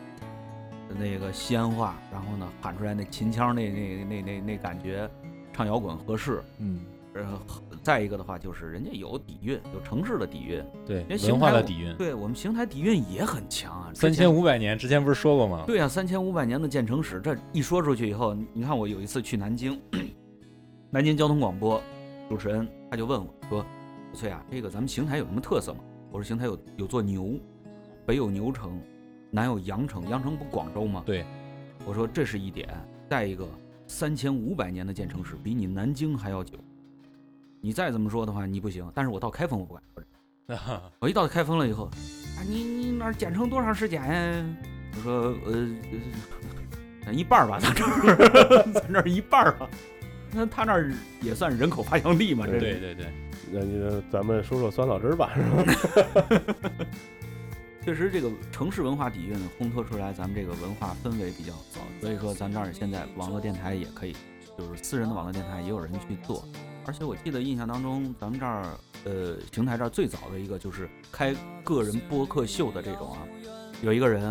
[1.00, 5.10] 那个西安话，然后呢喊出来那秦腔那那那那那感觉，
[5.54, 6.44] 唱摇滚合适。
[6.58, 6.82] 嗯，
[7.14, 7.42] 呃，
[7.82, 10.62] 再一个的话就是人家有底蕴，有城市的底蕴。
[10.86, 11.96] 对人，邢文化台的底蕴。
[11.96, 14.30] 对我们邢台底蕴也很强啊，三千。
[14.30, 15.64] 五百年之前不是说过吗？
[15.66, 19.80] 对啊，三千五百年的建城史，这一说出去以后，你看我有一次去南京，
[20.92, 21.82] 南京交通广播
[22.28, 23.66] 主持人他就问我说
[24.14, 25.80] ：“翠啊，这个咱们邢台有什么特色吗？”
[26.12, 27.40] 我说：“邢台有有座牛，
[28.06, 28.80] 北有牛城，
[29.30, 31.26] 南有羊城，羊城不广州吗？”对，
[31.86, 32.68] 我说这是一点，
[33.10, 33.48] 再一个
[33.88, 36.58] 三千五百年的建城史比你南京还要久，
[37.62, 40.08] 你再怎么说的话你不行，但是我到开封我不敢说这。
[41.00, 44.46] 我一到开封了以后，啊，你你那儿建成多长时间呀？
[44.98, 45.70] 我说呃，
[47.06, 49.70] 呃一半儿吧， 咱这儿咱这儿一半儿吧。
[50.34, 53.06] 那他那儿也算人口发祥地嘛，这是对对对，
[53.52, 56.82] 那你咱们说说酸枣汁儿吧，是吧？
[57.84, 64.16] 确实，这个城市文化底蕴呢，烘托出来咱们这个文化氛围比较好，所以说咱这儿现在网络电台也可以，
[64.58, 66.46] 就是私人的网络电台也有人去做。
[66.86, 68.66] 而且我记得印象当中，咱们这儿
[69.04, 73.20] 呃邢台这儿最早的一个就是开个人播客秀的这种啊，
[73.82, 74.22] 有一个人，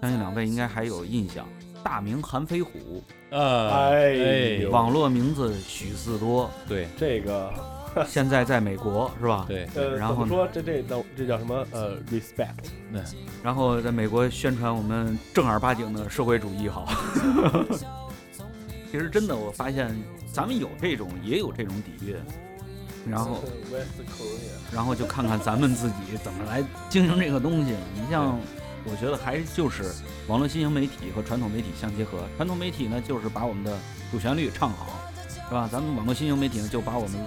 [0.00, 1.46] 相信两位应该还有印象，
[1.84, 7.52] 大名韩飞虎，呃，哎网络名字许四多，对这个
[8.08, 9.44] 现在在美国是吧？
[9.48, 11.66] 对，呃，然后说这这叫这叫什么？
[11.70, 12.54] 呃，respect。
[12.92, 13.02] 对
[13.42, 16.88] 然后在美国宣传我们正儿八经的社会主义好。
[18.90, 19.94] 其实真的，我发现
[20.32, 22.16] 咱们有这种，也有这种底蕴，
[23.06, 23.42] 然后
[24.72, 27.74] 然后就看看咱们自己怎么来经营这个东西。
[27.94, 28.38] 你像，
[28.84, 29.92] 我觉得还就是
[30.28, 32.18] 网络新型媒体和传统媒体相结合。
[32.36, 33.76] 传统媒体呢，就是把我们的
[34.10, 34.86] 主旋律唱好，
[35.48, 35.68] 是吧？
[35.70, 37.18] 咱们网络新型媒体呢，就把我们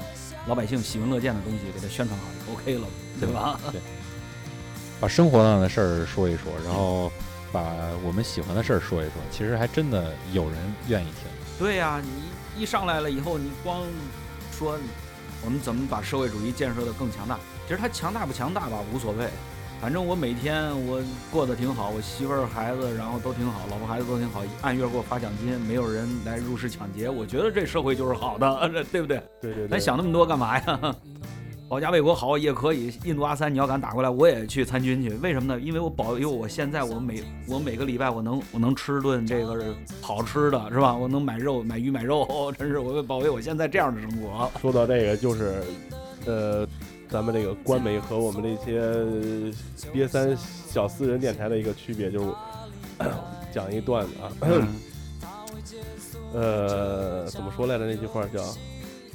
[0.50, 2.88] 老百姓喜闻乐见的东西给它宣传好就 OK 了，
[3.20, 3.60] 对吧？
[3.72, 3.80] 对，
[5.00, 7.12] 把生活上的事儿说一说，然后
[7.52, 7.62] 把
[8.04, 10.58] 我们喜欢的事儿说一说，其实还真的有人
[10.88, 11.30] 愿意听。
[11.60, 13.84] 对呀、你一上来了以后，你光
[14.58, 14.76] 说
[15.46, 19.30] 我们怎么把社会主义建设的更强大，其实它强大不强大吧无所谓，
[19.82, 29.22] 反正我每天我过得挺好，我媳妇儿孩子然后都挺好，老婆孩子都挺好，按月给我发奖金，没有人来入室抢劫，我觉得这社会就是好的， 对不对？
[29.42, 30.96] 对对对，咱想那么多干嘛呀？
[31.70, 35.12] 保家卫国好也可以，印度阿三你要敢打过来，我也去参军去。
[35.18, 35.62] 为什么呢？
[35.62, 39.64] 因为我保佑我现在我每我每个礼拜我能我能吃顿这个
[40.02, 40.96] 好吃的，是吧？
[40.96, 44.52] 我能买肉买鱼买肉， 真是我为保卫我现在这样的生活。
[44.60, 45.64] 说到这个，就是
[46.26, 46.68] 呃，
[47.10, 48.82] 咱们这个官媒和我们这些
[49.92, 52.32] 瘪三小私人电台的一个区别，就是
[53.52, 54.68] 讲一段子啊，嗯
[56.34, 57.86] 呃，怎么说来着？
[57.86, 58.44] 那句话叫。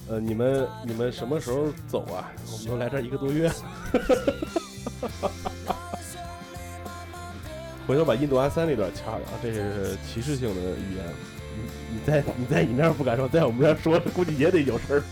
[0.06, 2.30] 呃，你们你们什么时候走啊？
[2.52, 3.50] 我们都来这一个多月。
[7.86, 11.04] 回头把印度安三那段掐了啊，这是歧视性的语言。
[11.56, 15.02] 你你在你在你那儿不敢说，在我们这儿说，估计也得有事儿。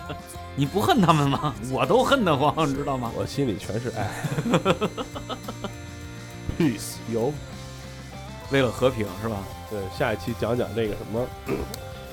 [0.54, 1.54] 你不恨他们吗？
[1.70, 3.10] 我都恨得慌，你知道吗？
[3.16, 4.10] 我心里全是爱。
[6.58, 7.32] Peace，有。
[8.50, 9.36] 为了和平是吧？
[9.70, 11.26] 对，下一期讲讲这个什么，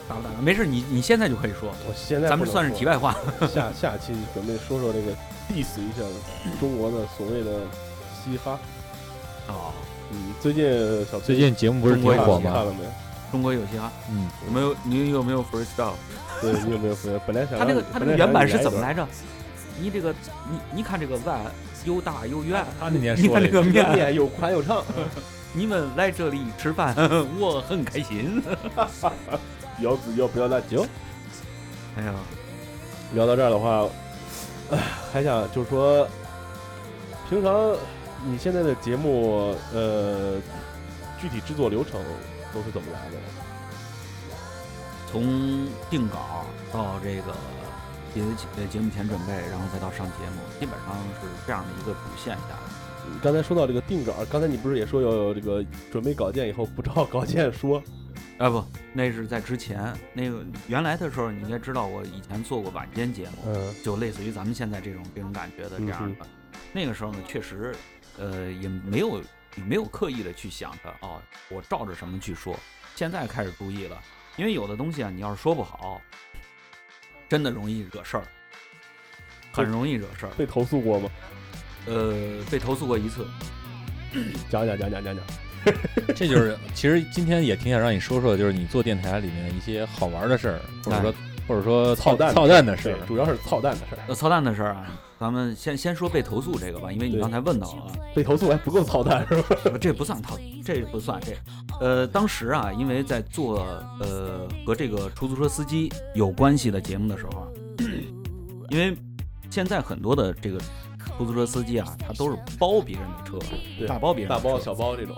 [0.07, 0.29] 打不打？
[0.41, 3.13] 没事，你你现在就可以说，我现在咱们算是题外话。
[3.53, 5.11] 下下期准备说说这个
[5.49, 6.01] diss 一下
[6.61, 7.51] 中国的所谓的
[8.23, 8.57] 嘻哈。
[9.49, 9.73] 哦，
[10.11, 12.51] 嗯，最近小最近节目不是挺火吗？
[12.53, 12.89] 看了没有？
[13.31, 14.75] 中国有嘻哈，嗯，有没有？
[14.83, 15.93] 你有没有 freestyle？
[16.41, 17.19] 对你有没有 free？
[17.27, 18.79] 本来想他这个他这个原版是怎么？
[18.81, 19.07] 来着？
[19.79, 20.13] 你这个
[20.49, 21.39] 你你看这个碗
[21.85, 24.83] 又大又圆，他那年你看这个面，面又宽又长，
[25.53, 26.93] 你们来这里吃饭，
[27.39, 28.41] 我很开心。
[29.79, 30.85] 要不要不要辣椒？
[31.97, 32.13] 哎呀，
[33.13, 33.87] 聊到这儿的话，
[35.13, 36.07] 还想就是说，
[37.29, 37.73] 平常
[38.25, 40.35] 你现在的节目，呃，
[41.21, 42.01] 具体制作流程
[42.53, 43.17] 都是怎么来的？
[45.12, 47.33] 从定稿到这个
[48.13, 48.21] 节
[48.57, 53.19] 呃节目前准备，然后再到上节目，基本上是这样的一个主线下来。
[53.23, 57.81] 刚才说到这个定稿，刚才你不是也说有这个准备稿件以后不照稿件说？
[58.38, 59.91] 啊不，那是在之前。
[60.13, 66.25] 那个原来的时候，你应该知道，我以前做过晚间节目，嗯就类似于咱们现在这种这种感觉的这样的。
[66.71, 67.75] 那个时候呢，确实，
[68.19, 69.19] 呃，也没有
[69.59, 72.57] 也没有刻意的去想着哦，我照着什么去说。
[72.95, 74.01] 现在开始注意了，
[74.37, 76.01] 因为有的东西啊，你要是说不好，
[77.27, 78.23] 真的容易惹事儿，
[79.51, 80.31] 很容易惹事儿。
[80.37, 81.09] 被投诉过吗？
[81.85, 83.27] 呃，被投诉过一次。
[84.49, 85.25] 讲讲讲讲讲讲。
[86.15, 91.13] 这就是其实今天也挺想让你说说，就是你做电台里面一些好玩的事儿，或者说
[91.47, 93.05] 或者说操蛋操蛋的事儿，。
[93.05, 93.99] 主要是操蛋的事儿。
[94.07, 94.87] 呃，操蛋的事儿啊，
[95.19, 97.91] 咱们先先说被投诉这个吧，因为你刚才问到了啊。
[98.15, 99.55] 被投诉还不够操蛋是吧？
[99.79, 101.34] 这不算套，这不算这。
[101.82, 103.60] 呃，当时啊，因为在做
[103.99, 107.47] 呃和这个出租车司机有关系的节目的时候啊，
[108.69, 108.95] 因为
[109.49, 110.58] 现在很多的这个
[111.17, 113.38] 出租车司机啊，他都是包别人的车，
[113.77, 115.15] 对大包别人的大包小包这种。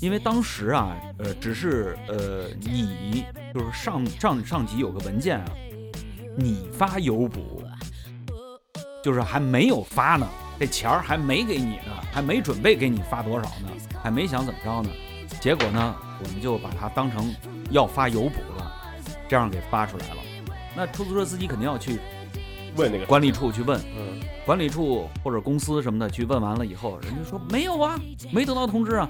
[0.00, 5.44] 因为当时啊，呃，只是呃你就是上上上级有个文件啊，
[6.36, 7.62] 你发油补，
[9.08, 10.28] 就是还没有发呢，
[10.60, 13.70] 这钱儿还没给你呢，还没准备给你发多少呢，
[14.02, 14.90] 还没想怎么着呢，
[15.40, 17.34] 结果呢，我们就把它当成
[17.70, 18.70] 要发油补了，
[19.26, 20.16] 这样给发出来了。
[20.76, 21.98] 那出租车司机肯定要去
[22.76, 27.98] 问那个管理处去问，嗯，管理处或者公司什么的去问完了以后，人家说没有啊，
[28.30, 29.08] 没得到通知啊。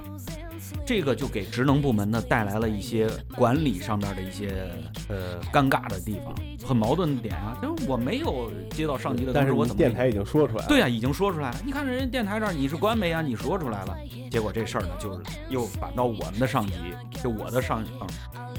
[0.87, 4.71] 这个就给职能部门呢带来了一些管理上面的一些
[5.09, 6.35] 呃尴尬的地方，
[6.67, 7.59] 很矛盾的点啊。
[7.61, 11.57] 就是我没有接到上级的通知，但是我怎么电台已经说出来了，对啊，已经说出来了。
[11.65, 13.97] 你看人家电台这儿你是官媒啊，你说出来了，
[14.31, 16.75] 结果这事儿呢，就是又反到我们的上级，
[17.23, 18.09] 就我的上嗯，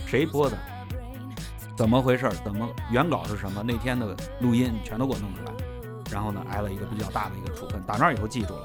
[0.05, 0.57] 谁播的？
[1.75, 2.33] 怎么回事儿？
[2.43, 3.63] 怎么原稿是什么？
[3.63, 5.51] 那天的录音全都给我弄出来，
[6.11, 7.81] 然后呢，挨了一个比较大的一个处分。
[7.87, 8.63] 打那儿以后记住了，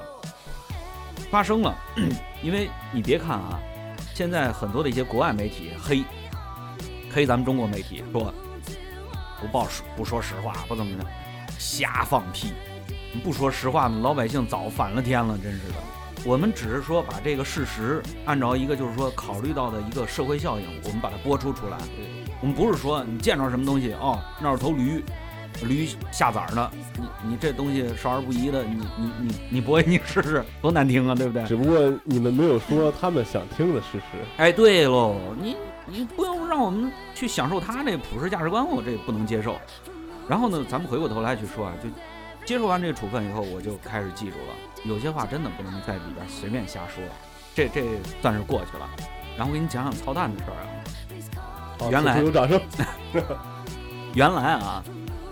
[1.29, 1.75] 发生了，
[2.43, 3.59] 因为你别看啊，
[4.13, 6.03] 现在很多的一些国外媒体黑
[7.11, 8.33] 黑咱们中国媒体，说
[9.41, 11.05] 不报实不说实话，不怎么的，
[11.57, 12.53] 瞎放屁。
[13.23, 15.75] 不说实话呢，老百姓早反了天了，真是的。
[16.25, 21.77] 我们只是说把这个事实按照一个就是说考虑到的一个社会效应，我们把它播出出来。
[22.41, 25.03] 我们不是说你见着什么东西哦，那儿有头驴，
[25.63, 31.45] 驴下崽儿呢，你你这东西少儿不宜的，你你你你播你试试，多难听啊，对不对？
[31.45, 34.17] 只不过你们没有说他们想听的事实。
[34.37, 39.55] 哎，对喽，你你不用让我们去享受他那普世价值观，我这不能接受。
[40.27, 41.89] 然后呢，咱们回过头来去说啊，就
[42.45, 47.03] 接受完这个处分以后，我就开始记住了，有些话真的不能在里边随便瞎说，
[47.55, 47.83] 这这
[48.21, 48.89] 算是过去了。
[49.37, 50.65] 然后我给你讲讲操蛋的事儿啊，
[51.79, 52.59] 好原来有掌声。
[54.13, 54.81] 原来啊，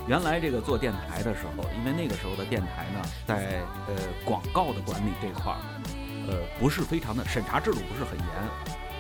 [0.08, 5.60] 原来这个做电台的时候，因为那个时候的电台呢，在呃广告的管理这块儿，
[6.28, 8.28] 呃不是非常的审查制度不是很严。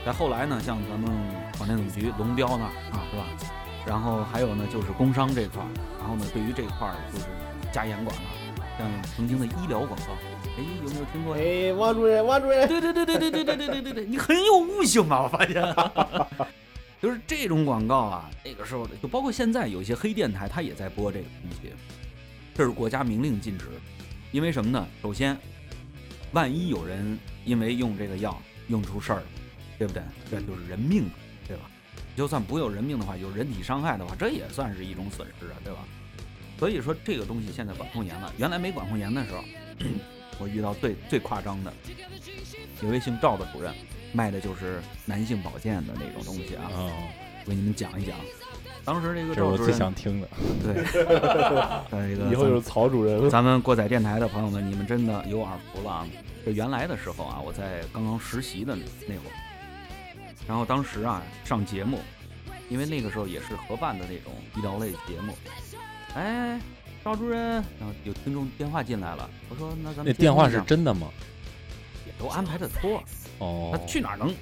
[0.05, 1.11] 在后来呢，像咱们
[1.57, 3.25] 广电总局龙标那儿啊，是吧？
[3.85, 5.67] 然后还有呢，就是工商这块儿，
[5.99, 7.25] 然后呢，对于这块儿就是
[7.71, 8.23] 加严管了。
[8.77, 10.13] 像曾经的医疗广告，
[10.57, 11.43] 哎，有没有听过呀？
[11.43, 15.61] 哎，王主任，王主任，对对对对对对对对对对对，你很有悟性啊，我发现。
[17.03, 21.73] 就是这种广告啊，那个时候，就包括现在有一些黑电台，它也在播这个东西，
[22.55, 23.65] 这是国家明令禁止。
[24.31, 24.87] 因为什么呢？
[25.01, 25.37] 首先，
[26.31, 29.25] 万一有人因为用这个药用出事儿了，
[29.77, 30.01] 对不对？
[30.31, 31.09] 这就是人命，
[31.45, 31.69] 对吧？
[32.15, 35.79] 就算不有人命的话，有人体伤害的话，这也算是一种损失啊，对吧？
[36.57, 38.33] 所以说这个东西现在管控严了。
[38.37, 39.43] 原来没管控严的时候，
[40.39, 41.73] 我遇到最最夸张的，
[42.81, 43.73] 有位姓赵的主任，
[44.13, 46.63] 卖的就是男性保健的那种东西啊。
[46.71, 46.89] 啊，
[47.45, 48.15] 我给你们讲一讲，
[48.85, 50.27] 当时这个这是我最赵主任，想听的。
[50.63, 50.75] 对，
[51.91, 53.29] 呃，这个以后就是曹主任了。
[53.29, 56.07] 咱们过载电台的朋友们，你们真的有耳福了啊！
[56.45, 58.75] 这原来的时候啊，我在刚刚实习的
[59.07, 59.33] 那会儿，
[60.47, 61.99] 然后当时啊上节目，
[62.69, 65.33] 因为那个时候也是合办的那种医疗类节目，
[66.15, 66.59] 哎，
[67.03, 67.39] 赵主任，
[67.79, 71.07] 然后有听众电话进来了，我说那咱们那电话是真的吗？
[72.05, 73.03] 也都安排的托儿，
[73.39, 74.33] 哦他，去哪儿能？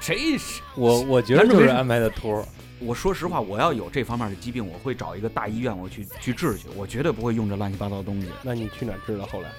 [0.00, 0.60] 谁是？
[0.76, 2.44] 我我觉得就是安排的托儿。
[2.80, 8.28] 我说实话，我要有这方面的疾病，我会找一个大医院，我去去治去，我绝对不会用这乱七八糟的东西。
[8.42, 9.26] 那你去哪儿治的？
[9.26, 9.50] 后来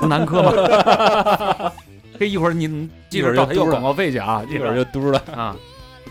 [0.00, 1.72] 不男科吗？
[2.18, 4.42] 这一会儿你记着一会儿就嘟了找他要广告费去啊！
[4.48, 5.18] 一会儿就嘟了。
[5.34, 5.54] 啊。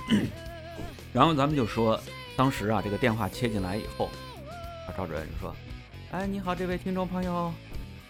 [1.11, 1.99] 然后咱们就说，
[2.35, 4.05] 当时啊，这个电话切进来以后，
[4.87, 5.55] 啊，赵主任就说
[6.11, 7.51] ：“哎，你好，这位听众朋友，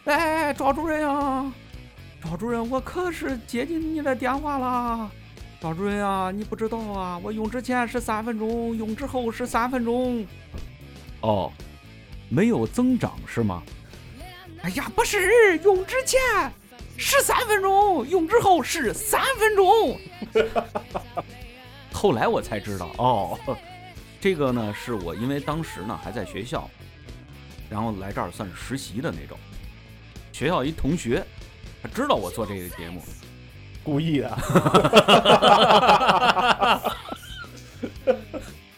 [0.03, 1.45] 哎，赵主任呀，
[2.27, 5.09] 赵主任，我可是接进你的电话啦。
[5.61, 10.25] 赵主任啊，你不知道啊，我用之前是三分钟，用之后是三分钟。
[11.21, 11.51] 哦，
[12.27, 13.61] 没有增长是吗？
[14.63, 16.19] 哎呀，不是，用之前
[16.97, 19.99] 是三分钟，用之后是三分钟。
[21.93, 23.39] 后来我才知道，哦，
[24.19, 26.67] 这个呢是我因为当时呢还在学校，
[27.69, 29.37] 然后来这儿算是实习的那种。
[30.33, 31.23] 学校一同学，
[31.85, 32.99] 他知道我做这个节目，
[33.83, 34.35] 故意的。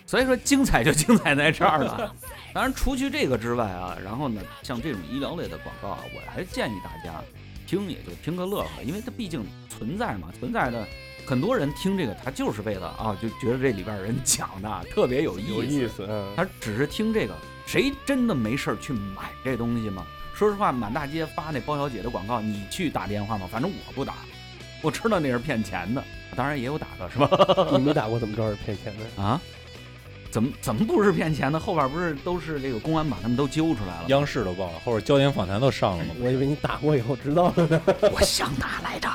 [0.05, 2.13] 所以说精彩就精彩在这儿了。
[2.53, 7.21] 当然，除去这个之外啊，然后呢，像这种医疗类的广告啊，我还建议大家
[7.65, 10.85] 听也就听个乐呵，因为它毕竟存在嘛，存在的
[11.25, 17.33] 很多人听这个，他就是为了啊，就觉得这里边人讲的特别有意思，有意思，嗯，他只是听这个，
[17.65, 20.05] 谁真的没事儿去买这东西吗？
[20.37, 23.49] 说实话，满大街发那包小姐的广告，你去打电话吗？
[23.51, 24.13] 反正我不打，
[24.83, 26.03] 我知道那是骗钱的，
[26.35, 27.27] 当然也有打的，是吧？
[27.75, 29.23] 你没打过怎么知道是骗钱的？
[29.23, 29.41] 啊？
[30.29, 31.59] 怎么怎么不是骗钱的？
[31.59, 34.03] 后边不是都是这个公安把他们都揪出来了？
[34.09, 36.11] 央视都报了，后边焦点访谈都上了吗？
[36.19, 37.81] 我以为你打过以后知道了呢。
[38.13, 39.09] 我想打来着。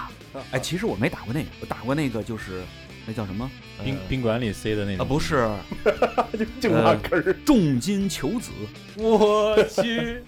[0.51, 2.63] 哎，其实我没打过那个，我打过那个就是
[3.07, 3.49] 那叫什么？
[3.85, 5.49] 宾宾馆里塞的那啊，不是
[6.37, 7.33] 就净挖坑儿。
[7.45, 8.51] 重金求子。
[8.97, 10.23] 我去，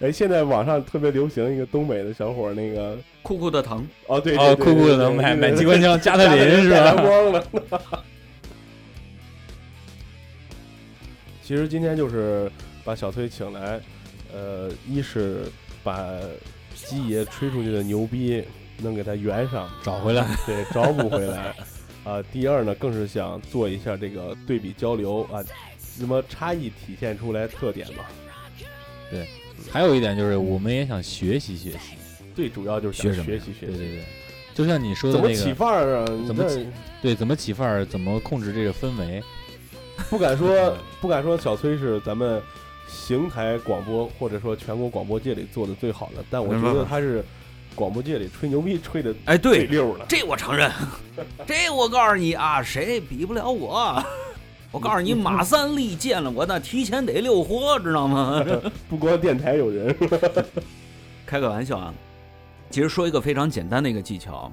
[0.00, 6.94] 哎，现在网上特别流行一个东北的小伙儿，那个酷酷的疼，哦，对酷酷的糖买买机关枪， 加特林是吧？
[6.94, 7.44] 光了。
[11.42, 12.48] 其实今天就是
[12.84, 13.80] 把小崔请来，
[14.32, 15.46] 呃，一是
[15.82, 16.06] 把
[16.74, 18.44] 鸡爷吹出去的牛逼
[18.80, 20.24] 能给他圆上，找回来。
[20.46, 21.52] 对，找补回来。
[22.04, 25.42] 啊，第二呢，更是想做一下这个对比交流啊，
[25.98, 28.04] 那么差异体现出来特点嘛。
[29.70, 31.78] 还有一点就是，我们也想学习学习。
[32.34, 34.04] 最主要就是学什么学习学习，对对对，
[34.54, 36.06] 就像你说的怎么起个，范儿啊？
[36.26, 36.66] 怎么起
[37.02, 39.22] 对，怎么起范儿，怎么控制这个氛围。
[40.08, 42.40] 不敢说， 不敢说小崔是咱们
[42.88, 47.24] 邢台广播或者说全国广播界里做的最好的，但我觉得他是
[47.74, 50.06] 广播界里吹牛逼吹的哎，最对，溜了。
[50.08, 50.70] 这我承认，
[51.44, 54.00] 这我告诉你啊，谁也比不了我。
[54.70, 58.44] 我告诉你，马三立见了我那提前得溜活，知道吗？
[58.88, 59.96] 不光电台有人，
[61.24, 61.94] 开个玩笑啊。
[62.70, 64.52] 其实说一个非常简单的一个技巧，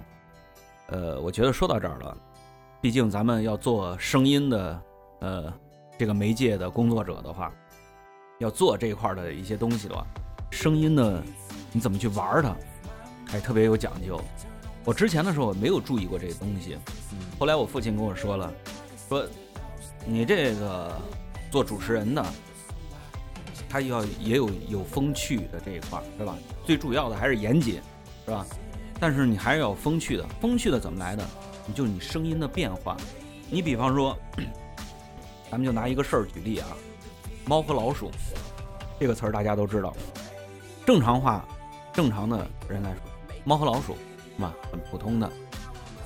[0.87, 2.17] 呃，我觉得说到这儿了，
[2.79, 4.81] 毕竟咱们要做声音的，
[5.19, 5.53] 呃，
[5.97, 7.51] 这个媒介的工作者的话，
[8.39, 10.07] 要做这一块的一些东西的话，
[10.49, 11.21] 声音呢，
[11.73, 12.55] 你怎么去玩它，
[13.27, 14.17] 还特别有讲究。
[14.85, 16.77] 我之前的时候我没有注意过这个东西，
[17.11, 18.49] 嗯后来我父亲跟我说了，
[19.09, 19.27] 说
[20.05, 20.95] 你这个
[21.51, 22.25] 做主持人的，
[23.67, 26.37] 他要也有有风趣的这一块儿，对吧？
[26.63, 27.81] 最主要的还是严谨，
[28.25, 28.45] 是吧？
[28.99, 31.25] 但是你还是要风趣的，风趣的怎么来的？
[31.65, 32.95] 你就你声音的变化。
[33.49, 34.17] 你比方说，
[35.51, 36.67] 咱们就拿一个事儿举例啊，
[37.45, 38.11] 猫和老鼠
[38.99, 39.95] 这个词儿大家都知道，
[40.85, 41.45] 正常话，
[41.93, 42.99] 正常的人来说，
[43.43, 43.97] 猫和老鼠，
[44.35, 44.53] 是吧？
[44.71, 45.31] 很普通的。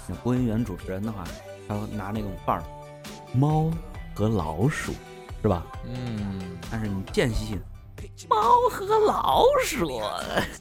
[0.07, 1.23] 那播音员主持人的话，
[1.67, 2.63] 他拿那种范儿，
[3.33, 3.71] 猫
[4.13, 4.93] 和老鼠，
[5.41, 5.65] 是吧？
[5.85, 7.61] 嗯，但是你间隙性，
[8.29, 10.01] 猫和老鼠，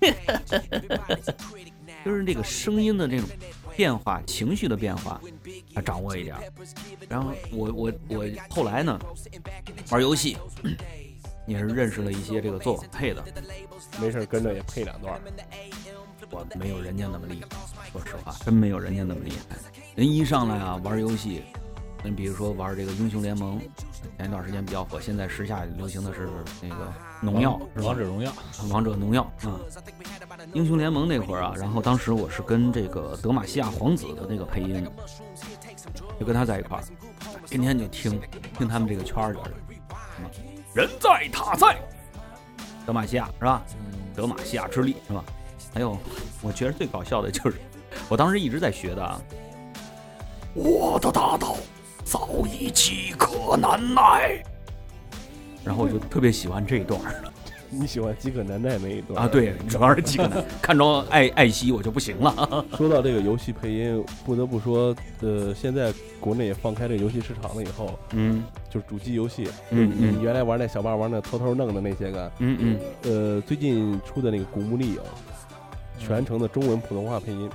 [2.04, 3.28] 就是这个声音的这种
[3.76, 5.20] 变化、情绪的变化，
[5.74, 6.36] 啊，掌握一点。
[7.08, 8.98] 然后我我我后来呢，
[9.90, 10.36] 玩游戏
[11.46, 13.24] 也是认识了一些这个做网配的，
[14.00, 15.20] 没事跟着也配两段。
[16.30, 17.48] 我没有人家那么厉害，
[17.90, 19.56] 说实话，真没有人家那么厉害。
[19.94, 21.42] 人一上来啊，玩游戏，
[22.04, 23.60] 你比如说玩这个英雄联盟，
[24.16, 26.28] 前一段时间比较火，现在时下流行的是
[26.62, 28.32] 那个农药，是王者荣耀，
[28.70, 29.58] 王者农药啊，
[30.54, 34.86] 英雄联盟那会儿啊，然后当时我是跟这个德玛西亚皇子的那个配音，
[36.18, 36.84] 就跟他在一块儿，
[37.46, 38.20] 天天就听
[38.56, 40.30] 听他们这个圈里边的，
[40.74, 41.76] 人在塔在，
[42.86, 43.62] 德玛西亚是吧？
[44.14, 45.24] 德玛西亚之力是吧？
[45.74, 45.98] 还有，
[46.42, 47.58] 我觉得最搞笑的就是，
[48.08, 49.20] 我当时一直在学的啊，
[50.54, 51.56] 我的大道
[52.10, 54.42] 早已饥渴难耐，
[55.62, 57.22] 然后我就特别喜欢这一段儿。
[57.68, 62.64] 你喜欢饥渴难耐那一段啊，对，主要是饥渴难，看着爱爱惜我就不行了。
[62.78, 68.42] 说到这个游戏配音，不得不说，呃，现在国内也放开这个游戏市场了以后，嗯。
[68.70, 70.22] 就是主机游戏，嗯嗯。
[70.22, 74.96] 原来玩那小霸王那偷偷弄的那些个，嗯嗯，呃，最近出的那个《古墓丽影》，
[75.98, 77.50] 全程的中文普通话配音，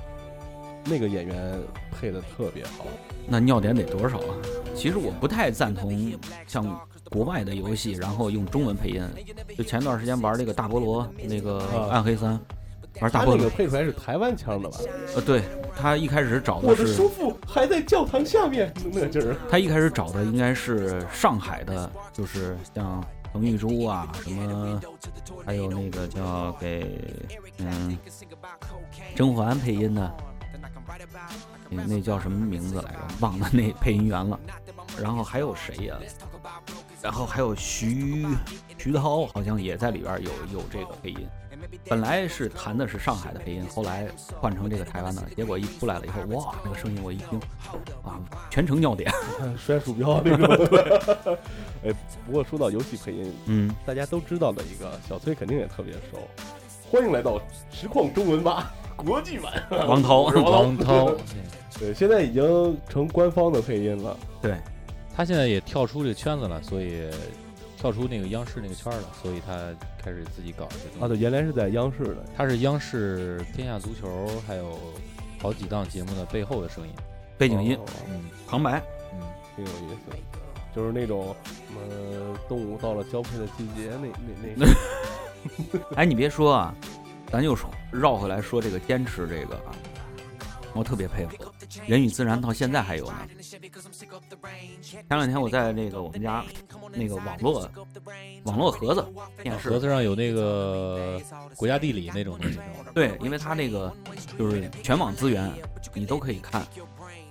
[0.86, 1.60] 那个演员
[1.92, 2.86] 配的特别好。
[3.28, 4.36] 那尿点得多少啊？
[4.76, 6.14] 其实我不太赞同
[6.48, 9.04] 像国外的游戏，然后用中文配音。
[9.58, 12.40] 就前段时间玩那个大菠萝，那个啊暗黑三，
[13.00, 14.78] 玩大菠萝那个，配出来是台湾腔的吧？
[15.16, 15.44] 呃，对
[15.76, 19.36] 他一开始找的我的是叔父还在教堂下面，那个劲儿。
[19.50, 24.82] 他一开始找的应该是上海的，就是像彭玉珠啊，什么，
[25.46, 27.00] 还有那个叫给
[27.60, 27.98] 嗯
[29.16, 30.16] 甄嬛配音的，
[31.74, 33.00] 那那叫什么名字来着？
[33.20, 34.40] 忘了那配音员了。
[35.02, 35.96] 然后还有谁呀、
[37.02, 38.28] 然后还有徐
[38.78, 41.28] 徐涛，好像也在里边有有这个配音。
[41.86, 44.08] 本来是弹的是上海的配音，后来
[44.40, 47.40] 换成这个台湾的，结果一出来了以后，哇，那个声音我一听，
[48.04, 48.22] 啊，
[48.52, 49.12] 全程尿点。
[49.58, 50.48] 摔鼠标那种。
[51.84, 51.92] 哎，
[52.26, 56.20] 不过说到游戏配音，嗯，大家都知道的一个，小崔肯定也特别熟。
[56.92, 59.64] 欢迎来到实况中文吧国际版。
[59.88, 61.16] 王涛，王涛，
[61.80, 64.18] 对，现在已经成官方的配音了。
[64.42, 64.58] 对，
[65.16, 67.10] 他现在也跳出这个圈子了，所以
[67.78, 69.70] 跳出那个央视那个圈儿了，所以他
[70.04, 72.26] 开始自己搞这啊，对，原来是在央视的。
[72.38, 74.08] 他是央视《天下足球》
[74.48, 74.78] 还有
[75.42, 76.94] 好几档节目的背后的声音。
[77.38, 79.20] 背景音、哦嗯旁白，嗯，
[79.56, 80.16] 挺有意思，
[80.76, 81.36] 就是那种
[81.68, 84.08] 什么动物到了交配的季节，那
[84.56, 84.66] 那
[85.76, 86.74] 那 哎，你别说啊，
[87.32, 89.74] 咱就说绕回来说这个坚持这个啊，
[90.74, 91.36] 我特别佩服，
[91.88, 93.18] 人与自然到现在还有呢。
[94.82, 96.44] 前两天我在那个我们家
[96.94, 97.70] 那个网络
[98.44, 99.06] 网络盒子
[99.42, 101.22] 电视盒子上有那个
[101.56, 102.60] 国家地理那种东西？
[102.94, 103.94] 对，因为它那个
[104.38, 105.52] 就是全网资源，
[105.94, 106.66] 你都可以看。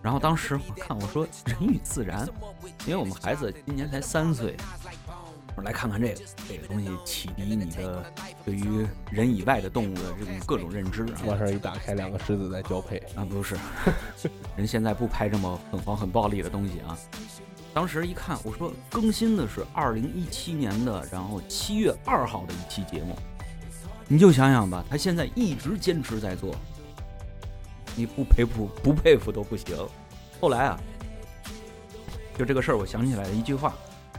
[0.00, 2.28] 然后当时我看我说人与自然，
[2.86, 4.56] 因为我们孩子今年才三岁，
[5.60, 8.04] 来看看这个，这个东西启迪你的
[8.44, 11.20] 对于人以外的动物的这种各种认知啊。
[11.26, 12.96] 往上一打开，两个狮子在交配。
[13.14, 13.56] 啊，不是，
[14.56, 16.96] 人现在不拍这么很黄很暴力的东西啊。
[17.74, 23.16] 当时一看，我说更新的是二零一七年的，然后七月二号的一期节目，
[24.08, 26.54] 你就想想吧，他现在一直坚持在做，
[27.96, 29.76] 你不佩服不佩服都不行。
[30.40, 30.80] 后来啊，
[32.36, 33.74] 就这个事儿，我想起来了一句话，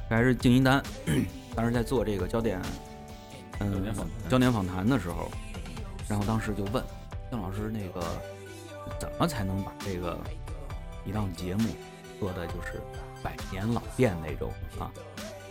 [0.10, 0.82] 这还是静一丹，
[1.56, 2.62] 当时在做这个焦点，
[3.60, 3.84] 嗯、
[4.30, 5.32] 焦点访谈的时候，
[6.08, 6.84] 然后当时就问
[7.32, 8.06] 邓老师那个
[9.00, 10.20] 怎么才能把这个
[11.06, 11.70] 一档节目
[12.20, 12.82] 做的就是
[13.22, 14.92] 百年老店那种啊？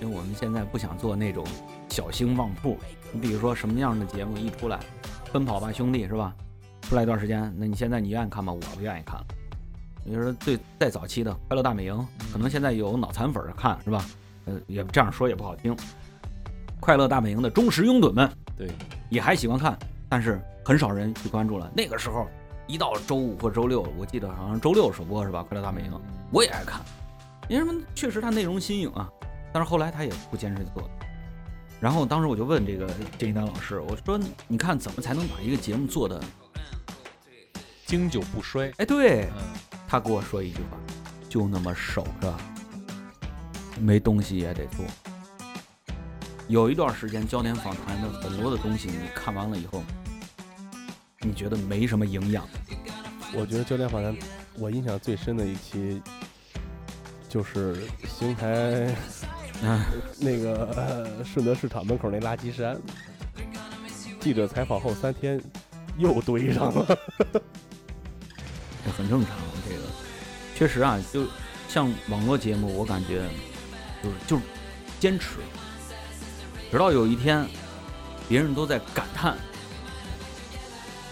[0.00, 1.46] 因为我们现在不想做那种
[1.88, 2.78] 小兴旺铺。
[3.12, 4.78] 你比如说什么样的节目一出来，
[5.32, 6.34] 《奔跑吧兄弟》是吧？
[6.82, 8.52] 出来一段时间，那你现在你愿意看吗？
[8.52, 9.26] 我不愿意看了。
[10.04, 11.94] 比如说最再早期的《快乐大本营》，
[12.32, 14.04] 可能现在有脑残粉看是吧？
[14.46, 15.74] 呃，也这样说也不好听。
[16.80, 18.68] 《快乐大本营》的忠实拥趸们对，
[19.08, 19.78] 也还喜欢看，
[20.08, 21.70] 但是很少人去关注了。
[21.76, 22.26] 那个时候
[22.66, 25.40] 一到周五或周六，我记得好像周六首播是吧？
[25.46, 25.90] 《快乐大本营》
[26.30, 26.80] 我也爱看，
[27.48, 27.80] 因为什么？
[27.94, 29.08] 确实它内容新颖啊。
[29.52, 30.90] 但是后来他也不坚持做。
[31.78, 32.88] 然后当时我就问这个
[33.18, 34.18] 郑一丹老师，我说
[34.48, 36.18] 你看怎么才能把一个节目做的？
[37.84, 38.72] 经久不衰。
[38.78, 39.42] 哎，对嗯，
[39.86, 40.78] 他跟我说一句话，
[41.28, 42.34] 就那么守着，
[43.80, 44.84] 没东西也得做。
[46.48, 49.82] 有一段时间，焦点访谈的很多的东西，你看完了以后，
[51.20, 52.46] 你觉得没什么营养。
[53.34, 54.14] 我觉得焦点访谈，
[54.58, 56.02] 我印象最深的一期
[57.28, 58.94] 就是邢台
[59.64, 59.86] 啊，
[60.18, 62.78] 那个、呃顺德市场门口那垃圾山，
[64.20, 65.40] 记者采访后三天
[65.96, 66.98] 又堆上了。
[68.84, 69.30] 这很正常。
[69.66, 69.82] 这个
[70.54, 71.24] 确实啊，就
[71.68, 73.22] 像网络节目，我感觉
[74.02, 74.42] 就是就是
[74.98, 75.36] 坚持，
[76.70, 77.46] 直到有一天，
[78.28, 79.36] 别人都在感叹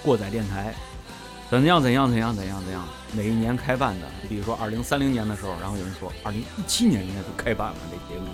[0.02, 0.74] 过载电台
[1.50, 4.06] 怎样怎样怎样怎样怎样，哪一年开办的？
[4.28, 8.28] 比如说二零三零年的时候，然后有人说二零一七年应该就开办了这节目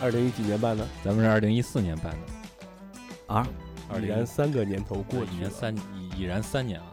[0.00, 3.46] 二零一几年办的，咱们是二零一四年办的，啊，
[3.88, 5.32] 二零已然三个年头过去了。
[5.32, 6.86] 一年三已已然三年了。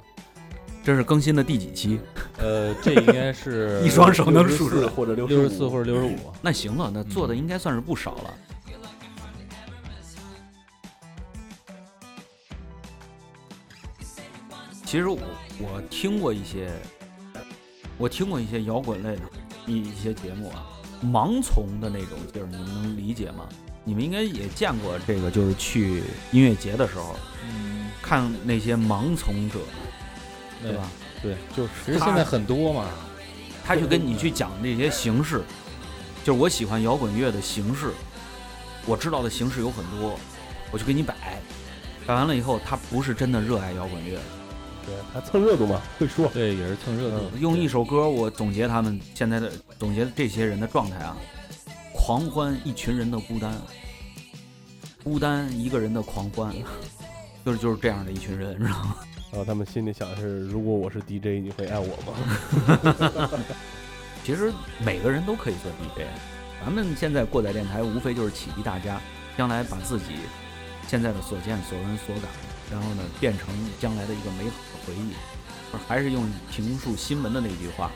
[0.84, 2.00] 这是更新的第几期？
[2.38, 4.88] 呃，这应该是 一双手能数出64来。
[4.90, 6.32] 或者六六十四或者六十五。
[6.42, 8.34] 那行了，那做的应该算是不少了。
[14.84, 15.18] 其实我
[15.60, 16.72] 我听过一些，
[17.98, 19.22] 我听过一些摇滚类的
[19.66, 20.66] 一一些节目啊，
[21.04, 23.50] 盲从的那种劲儿，你们能理解吗？
[23.84, 29.60] 你们应该也见过这个，就是去音乐节的时候嗯，看那些盲从者，
[30.62, 30.90] 对吧？
[31.00, 31.05] 对，
[31.56, 32.86] 就是其实现在很多嘛。
[33.68, 35.42] 他去跟你去讲这些形式，
[36.24, 37.90] 就是我喜欢摇滚乐的形式，
[38.86, 40.20] 我知道的形式有很多，
[40.70, 41.16] 我就给你摆，
[42.06, 44.20] 摆完了以后，他不是真的热爱摇滚乐，
[44.86, 46.28] 对他蹭热度嘛，会说。
[46.28, 47.24] 对，也是蹭热度。
[47.40, 51.18] 用一首歌我总结他们现在的总结这些人的状态啊，
[51.92, 53.60] 狂欢一群人的孤单，
[55.04, 56.54] 孤单一个人的狂欢，
[57.44, 58.98] 就是就是这样的一群人，知道吗？
[59.32, 63.30] 然后他们心里想的是，如果我是 DJ，你会爱我吗？
[64.24, 64.52] 其实
[64.84, 66.08] 每个人都可以做 DJ，
[66.64, 69.02] 咱们现在过载电台无非就是启迪大家，
[69.38, 70.16] 将来把自己
[70.88, 72.26] 现在的所见所闻所感，
[72.72, 73.50] 然后呢变成
[73.80, 75.14] 将来的一个美好的回忆。
[75.88, 77.92] 还是用评述新闻的那句话，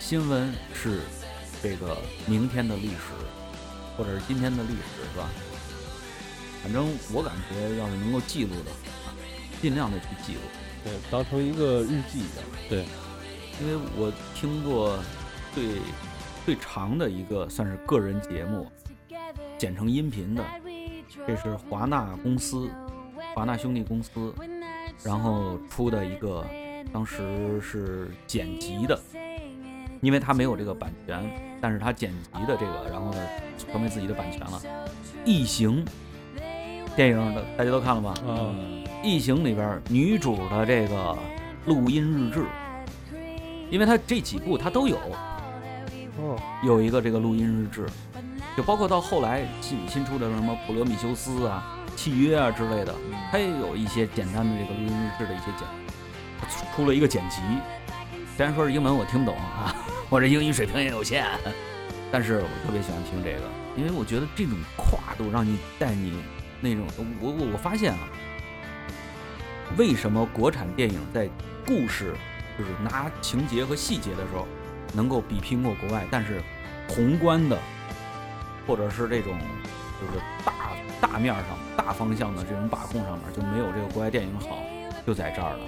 [0.00, 1.00] 新闻是
[1.62, 2.96] 这个明天的历史，
[3.98, 5.28] 或者是今天的历史，是吧？
[6.62, 8.70] 反正我感觉，要是能够记录的，
[9.62, 10.40] 尽量的去记录。
[10.84, 12.44] 对，当成一个日记一样。
[12.68, 12.84] 对
[13.60, 14.98] 因为我听过
[15.54, 15.78] 最
[16.44, 18.66] 最长的一个算是个人节目，
[19.56, 20.44] 剪成音频的，
[21.24, 22.68] 这是华纳公司，
[23.34, 24.34] 华纳兄弟公司，
[25.04, 26.44] 然后出的一个，
[26.92, 29.00] 当时是剪辑的，
[30.00, 33.18] 因为他没有这个版权，但是他剪辑的这个，然后呢
[33.56, 34.60] 成为自己的版权了。
[35.24, 35.84] 异形
[36.94, 38.14] 电影的大家都看了吧？
[38.26, 41.16] 嗯，异形里边女主的这个
[41.66, 42.44] 录音日志，
[43.70, 44.96] 因为它这几部它都有
[46.18, 47.86] 哦，有一个这个录音日志，
[48.56, 52.94] 就包括到后来新新出的什么普罗米修斯啊、契约啊之类的，
[53.30, 55.66] 它也有一些简单的这个录音日志的一些简，
[56.38, 57.40] 它出出了一个剪辑。
[58.36, 59.74] 虽然说是英文我听不懂啊，
[60.10, 61.24] 我这英语水平也有限，
[62.10, 63.40] 但是我特别喜欢听这个，
[63.76, 66.12] 因为我觉得这种跨度让你带你
[66.62, 66.86] 那种，
[67.20, 67.98] 我我我发现啊，
[69.76, 71.28] 为什么国产电影在
[71.66, 72.14] 故事
[72.56, 74.46] 就是拿情节和细节的时候
[74.94, 76.40] 能够比拼过国外，但是
[76.88, 77.58] 宏观的
[78.66, 79.36] 或者是这种
[80.00, 80.52] 就是大
[81.00, 81.44] 大面上、
[81.76, 84.58] 大方向的这种把控上面就没有这个国外电影好，
[85.04, 85.64] 就在这儿了。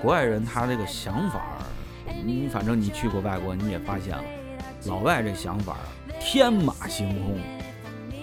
[0.00, 1.58] 国外人他这个想法，
[2.24, 4.24] 你反正你去过外国，你也发现了，
[4.86, 5.76] 老外这想法
[6.20, 7.38] 天马行空，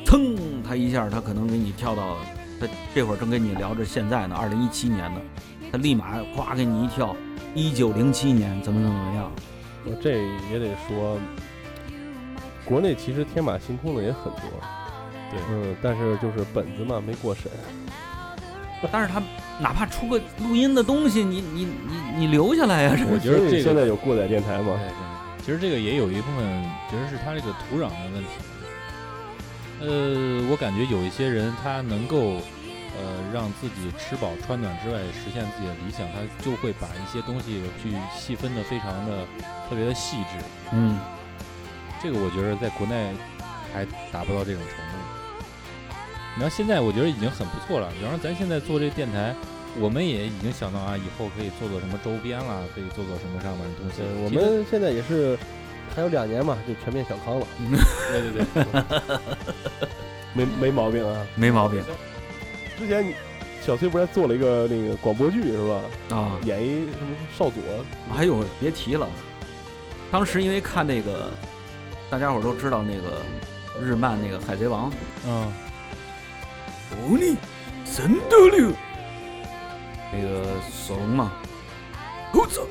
[0.07, 2.15] 噌，他一下他可能给你跳到，
[2.61, 5.19] 他这会儿正跟你聊着现在呢，二零一七年呢，
[5.69, 7.13] 他立马咵给你一跳，
[7.53, 9.29] 一九零七年怎么怎么样，
[9.83, 11.19] 我这也得说，
[12.63, 14.41] 国内其实天马行空的也很多，
[15.29, 15.41] 对。
[15.51, 17.51] 嗯，但是就是本子嘛没过审，
[18.89, 19.21] 但是他
[19.59, 28.29] 哪怕出个录音的东西，你你你你留下来呀、这我觉得这个现在有过载电台吗对，对，其实这个也有一部分，其实是他这个土壤的问题。
[29.79, 32.41] 呃，我感觉有一些人他能够，
[32.97, 39.25] 呃，让自己吃饱穿暖之外，实现自己的理想，他就会把一些东西去细分的非常的
[39.69, 40.43] 特别的细致。
[40.73, 40.97] 嗯，
[42.01, 43.13] 这个我觉得在国内
[43.73, 44.97] 还达不到这种程度。
[46.37, 47.91] 你要现在我觉得已经很不错了。
[47.97, 49.33] 比方说咱现在做这电台，
[49.79, 54.23] 我们也已经想到啊，以后可以做做什么周边啦，可以做做什么上面的东西对，。
[54.23, 55.37] 我们现在也是
[55.95, 57.47] 还有两年嘛，就全面小康了，
[58.11, 59.19] 对对对，
[60.33, 61.25] 没没毛病啊。
[61.35, 61.83] 没毛病。
[62.77, 63.13] 之前
[63.65, 65.81] 小崔不是还做了一个那个广播剧是吧？
[66.15, 66.39] 啊。
[66.43, 67.61] 演一什么少佐，
[68.15, 69.07] 哎呦别提了，
[70.11, 71.31] 当时因为看那个，
[72.09, 73.21] 大家伙都知道那个
[73.83, 74.89] 日漫那个《海贼王》，
[75.25, 75.51] 嗯，
[76.91, 77.35] 哦你
[77.83, 78.71] 神斗六，
[80.13, 81.31] 那个索隆嘛，
[82.33, 82.61] 我操，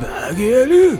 [0.00, 0.98] 马给了，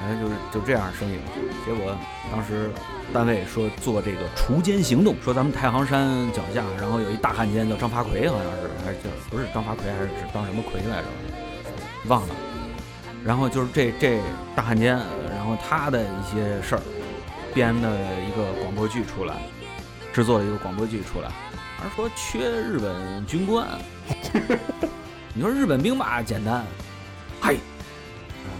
[0.00, 1.18] 反正就是就这样生意。
[1.66, 1.94] 结果
[2.32, 2.70] 当时
[3.12, 8.98] 单位说做这个锄奸行动，说咱们太行山脚下，然后有一大汉奸叫张发奎，好像是还是
[9.28, 11.06] 不是张发奎，还是指张什么奎来着，
[12.08, 12.34] 忘了。
[13.22, 14.18] 然后就是这这
[14.56, 14.98] 大汉奸，
[15.30, 16.82] 然后他的一些事儿，
[17.52, 17.90] 编的
[18.26, 19.34] 一个广播剧出来，
[20.14, 21.28] 制作了一个广播剧出来，
[21.78, 23.68] 还说缺日本军官。
[25.34, 26.64] 你说日本兵吧，简单，
[27.40, 27.54] 嗨，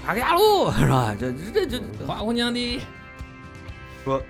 [0.05, 1.15] 帕克亚路是吧？
[1.19, 2.81] 这这这这花姑娘的
[4.05, 4.21] 说，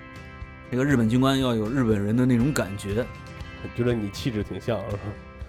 [0.69, 3.05] 这个日本军官要有日本人的那种感觉。
[3.75, 5.03] 觉得你气质挺像，是吧？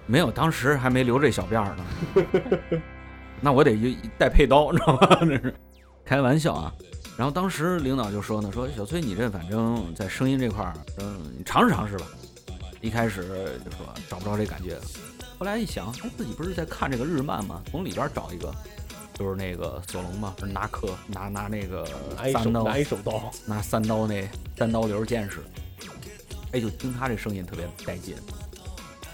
[0.06, 2.80] 没有，当时还没留这小辫儿呢。
[3.40, 5.08] 那我得一带佩刀，你知道吗？
[5.20, 5.54] 这是
[6.04, 6.72] 开玩笑啊。
[7.16, 12.06] 然后当时领导就说呢，说小崔你这反正在声音这块儿，嗯，你尝试尝试吧。
[12.80, 13.22] 一开始
[13.64, 14.76] 就说找不着这感觉，
[15.38, 17.62] 后来一想，哎，自己不是在看这个日漫吗？
[17.70, 18.52] 从里边找一个，
[19.14, 21.86] 就是那个索隆嘛，不是拿克拿拿那个
[22.32, 25.42] 三刀拿一手刀，拿三刀那三刀流剑士，
[26.52, 28.16] 哎，就听他这声音特别带劲。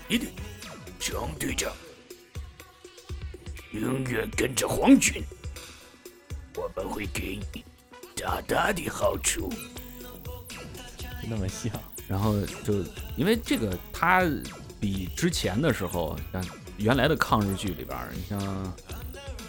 [0.08, 0.30] 一定，
[0.98, 1.70] 张队长，
[3.72, 5.22] 永远跟着皇军，
[6.56, 7.64] 我们会给你
[8.16, 9.52] 大大的好处。
[11.28, 11.70] 那么像，
[12.08, 12.82] 然后就
[13.16, 14.22] 因为这个，他
[14.80, 16.42] 比之前的时候，像
[16.78, 18.40] 原来的抗日剧里边，你像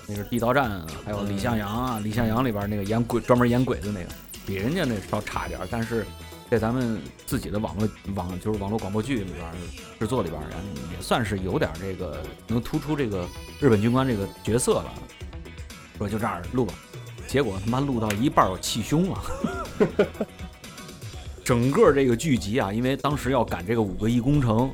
[0.10, 0.72] 那个《地道战》，
[1.06, 4.10] 还有《李向阳》啊，《李向阳》里边那个演鬼专门演鬼的那个，
[4.46, 6.06] 比人家那稍差点，但是
[6.50, 9.46] 在咱们自己的网络网就是网络广播剧里边
[10.00, 10.42] 制作里边，
[10.96, 13.28] 也算是有点这个能突出这个
[13.60, 14.92] 日本军官这个角色了。
[16.00, 16.74] 说就这样录吧，
[17.28, 19.22] 结果他妈录到一半我气胸了。
[21.44, 24.72] 整个这个剧集啊，因为当时要赶这个五个亿工程，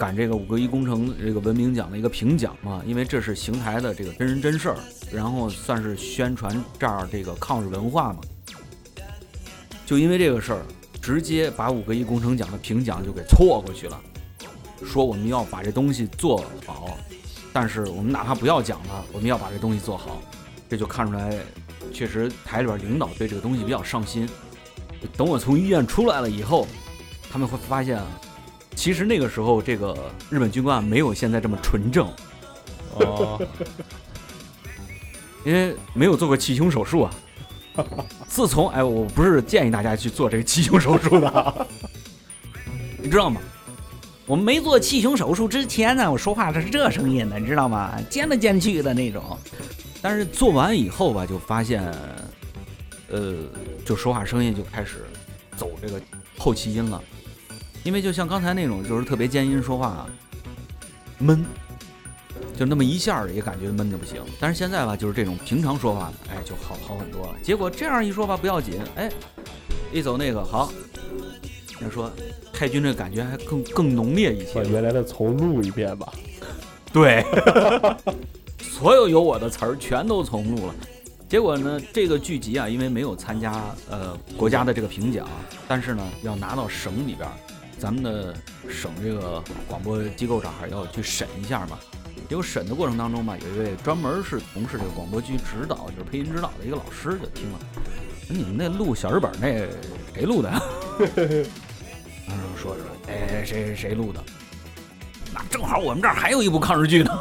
[0.00, 4.76] 赶这个五个一工程这个文明奖的一个评奖嘛，因为这是邢台的这个真人真事儿，
[5.12, 8.20] 然后算是宣传这儿这个抗日文化嘛。
[9.84, 10.62] 就因为这个事儿，
[11.02, 14.00] 直接把五个一工程奖的评奖就给错过去了，
[14.82, 16.96] 说我们要把这东西做好，
[17.52, 20.22] 但是我们哪怕不要奖了，我们要把这东西做好，
[20.66, 21.36] 这就看出来，
[21.92, 24.26] 确实台里边领导对这个东西比较上心。
[25.14, 26.66] 等我从医院出来了以后，
[27.30, 28.00] 他们会发现，
[28.80, 29.94] 其实那个时候这个
[30.30, 32.10] 日本军官没有现在这么纯正，
[32.94, 33.38] 哦，
[35.44, 37.14] 因为没有做过气胸手术啊。
[38.26, 41.66] 自从哎，我不是建议大家去做这个气胸手术的，
[42.96, 43.38] 你知道吗？
[44.24, 48.00] 我没做气胸手术之前呢，我说话它是这声音的，你知道吗？
[48.08, 49.36] 尖来尖去的那种。
[50.00, 51.84] 但是做完以后吧，就发现，
[53.10, 53.34] 呃，
[53.84, 55.04] 就说话声音就开始
[55.54, 56.00] 走这个
[56.38, 57.02] 后气音了，
[57.82, 60.06] 因为就像刚才那种，就是特别尖音说话，
[61.18, 61.44] 闷，
[62.56, 64.20] 就那么一下儿也感觉闷的不行。
[64.38, 67.34] 但是现在吧，就是这种平常说话，哎，就好好很多了。
[67.42, 69.10] 结果这样一说吧，不要紧，哎，
[69.92, 70.72] 一走那个好，
[71.80, 72.10] 人说
[72.52, 74.62] 太君这感觉还更更浓烈一些把。
[74.64, 76.12] 原来的重录一遍吧。
[76.92, 77.24] 对，
[78.60, 80.74] 所有有我的词儿全都重录了。
[81.28, 85.28] 结果呢，这个剧集啊，因为没有参加呃国家的这个评奖，
[85.68, 87.32] 但是呢，要拿到省里边儿，
[87.80, 88.34] 咱们的
[88.68, 91.78] 省这个广播机构这儿要去审一下嘛。
[92.28, 97.58] 结果审的过程当中吧，有一位专门是从事这个广播剧指导，就是配音指导的一个老师就听了，
[98.28, 99.66] 你们那录小日本那
[100.14, 100.62] 谁录的呀？
[102.28, 104.22] 然后说说，哎，谁谁谁录的？
[105.32, 107.18] 那正好我们这儿还有一部抗日剧呢。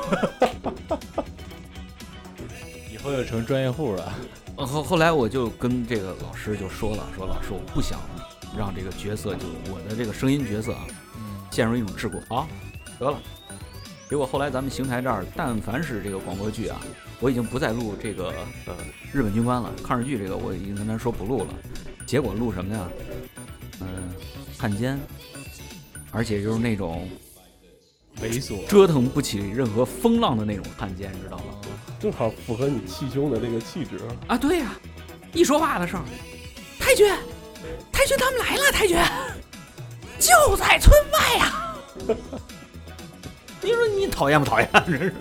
[2.91, 4.13] 以后就成专业户了。
[4.57, 7.97] 呃后后来我就跟这个老师就说了，说老师我不想
[8.57, 10.85] 让这个角色就我的这个声音角色啊
[11.17, 12.47] 嗯，陷入一种桎梏啊，
[12.99, 13.19] 得了。
[14.09, 16.81] 结果后来咱们邢台这儿，但凡是这个广播剧啊，
[17.19, 18.33] 我已经不再录这个
[18.65, 18.75] 呃
[19.13, 21.53] 日本军官了，抗日剧这个我已经跟他说不录了。
[22.05, 22.87] 结果录什么呀？
[23.81, 23.87] 嗯、
[24.57, 24.99] 汉奸，
[26.11, 27.07] 而且就是那种
[28.19, 28.65] 猥琐。
[28.67, 31.43] 折腾不起任何风浪的那种汉奸，知道吗？
[31.99, 33.99] 正好符合你气胸的这个气质。
[34.27, 34.73] 啊，对呀、
[35.33, 36.01] 一说话的时候，
[36.79, 37.13] 太君，
[37.99, 38.97] 太君他们来了，太君，
[40.17, 41.75] 就在村外呀、
[43.61, 44.69] 你说你讨厌不讨厌？
[44.87, 45.13] 真是，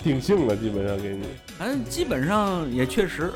[0.00, 1.24] 定性了，基本上给你。
[1.60, 3.32] 嗯，基本上也确实，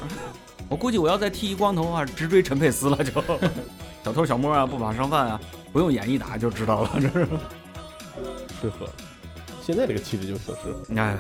[0.69, 3.25] 我估计我要再剃一光头啊，直追陈佩斯了就。
[4.05, 5.41] 小偷小摸啊，不法商贩啊，
[5.73, 7.27] 不用演一打就知道了，这是。
[8.61, 8.87] 适合。
[9.63, 10.95] 现在这个气质就挺适合。
[10.95, 11.17] 哎，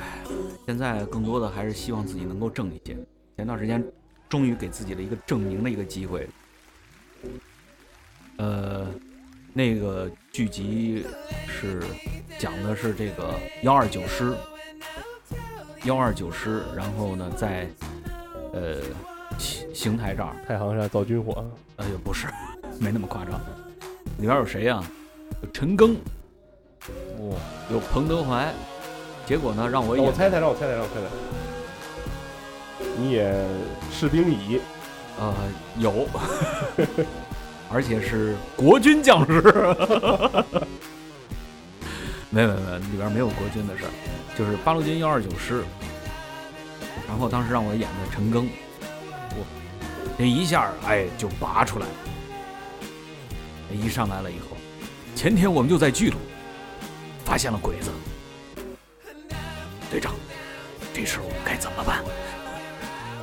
[0.66, 2.94] 现在更多的还是希望自己能够正一些。
[3.38, 3.82] 前段时间
[4.28, 6.28] 终于给自己了一个证明的一个机会。
[8.36, 8.86] 呃，
[9.52, 11.04] 那个剧集
[11.48, 11.82] 是
[12.38, 14.34] 讲的是这个幺二九师，
[15.84, 17.68] 幺二九师，然后呢，在
[18.52, 18.80] 呃
[19.38, 21.44] 邢邢台这儿，太行山造军火，
[21.76, 22.28] 哎呦不是，
[22.78, 23.40] 没那么夸张，
[24.18, 24.82] 里边有谁呀、
[25.42, 25.96] 有陈赓，
[27.18, 27.36] 哇，
[27.72, 28.52] 有彭德怀，
[29.26, 31.06] 结果呢让我演让我猜猜，让我猜猜，让我猜猜。
[32.96, 33.34] 你也
[33.92, 34.60] 士兵乙，
[35.20, 35.34] 呃，
[35.78, 36.06] 有，
[37.72, 39.42] 而且是国军将士。
[42.30, 43.90] 没有没有没有，里边没有国军的事儿，
[44.36, 45.64] 就是八路军幺二九师。
[47.06, 48.46] 然后当时让我演的陈赓，
[49.30, 49.46] 我
[50.18, 51.92] 这一下哎就拔出来了。
[53.72, 54.56] 一上来了以后，
[55.14, 56.16] 前天我们就在剧组
[57.24, 57.90] 发现了鬼子，
[59.90, 60.14] 队长，
[60.92, 62.02] 这事儿我们该怎么办？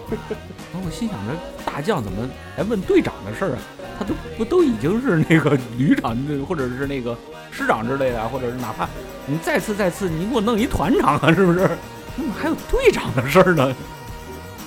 [0.85, 1.33] 我心想着，
[1.75, 2.23] 大将怎么
[2.55, 3.59] 还问队长的事儿啊？
[3.99, 6.15] 他都不都已经是那个旅长，
[6.47, 7.11] 或者是那个
[7.51, 8.87] 师长之类的，或者是哪怕
[9.27, 11.67] 你再次再次，你给我弄一团长啊，是不是？
[12.15, 13.75] 怎么还有队长的事儿呢？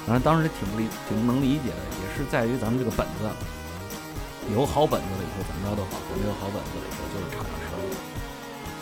[0.04, 3.24] 反正当时挺不理，挺不能理解的，也是在于咱们这个本子，
[4.52, 7.80] 有好本子了以后怎么着都好，没有好本子了以后就是差点事儿。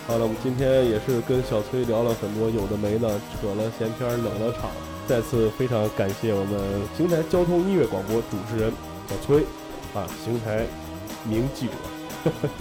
[0.09, 4.67] 好了，我们今天也是跟小崔聊了很多有的没的，扯了闲篇儿，冷了场。
[5.07, 6.61] 再次非常感谢我们
[6.97, 8.73] 邢台交通音乐广播主持人
[9.09, 9.41] 小崔，
[9.95, 10.67] 啊，邢台
[11.25, 11.73] 名记者，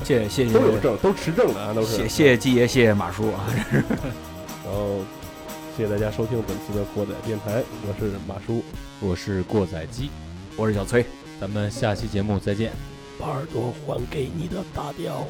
[0.04, 1.96] 谢谢谢谢都有证，都持证的啊，都是。
[1.96, 3.46] 谢谢谢季爷，谢谢马叔啊！
[4.64, 5.00] 然后
[5.76, 8.64] 谢谢大家收听本次的过载电台，我是马叔，
[9.00, 10.12] 我是过载机，
[10.56, 11.04] 我是小崔。
[11.42, 12.72] 咱们下期节目再见。
[13.20, 15.26] 把耳朵还给你的大雕。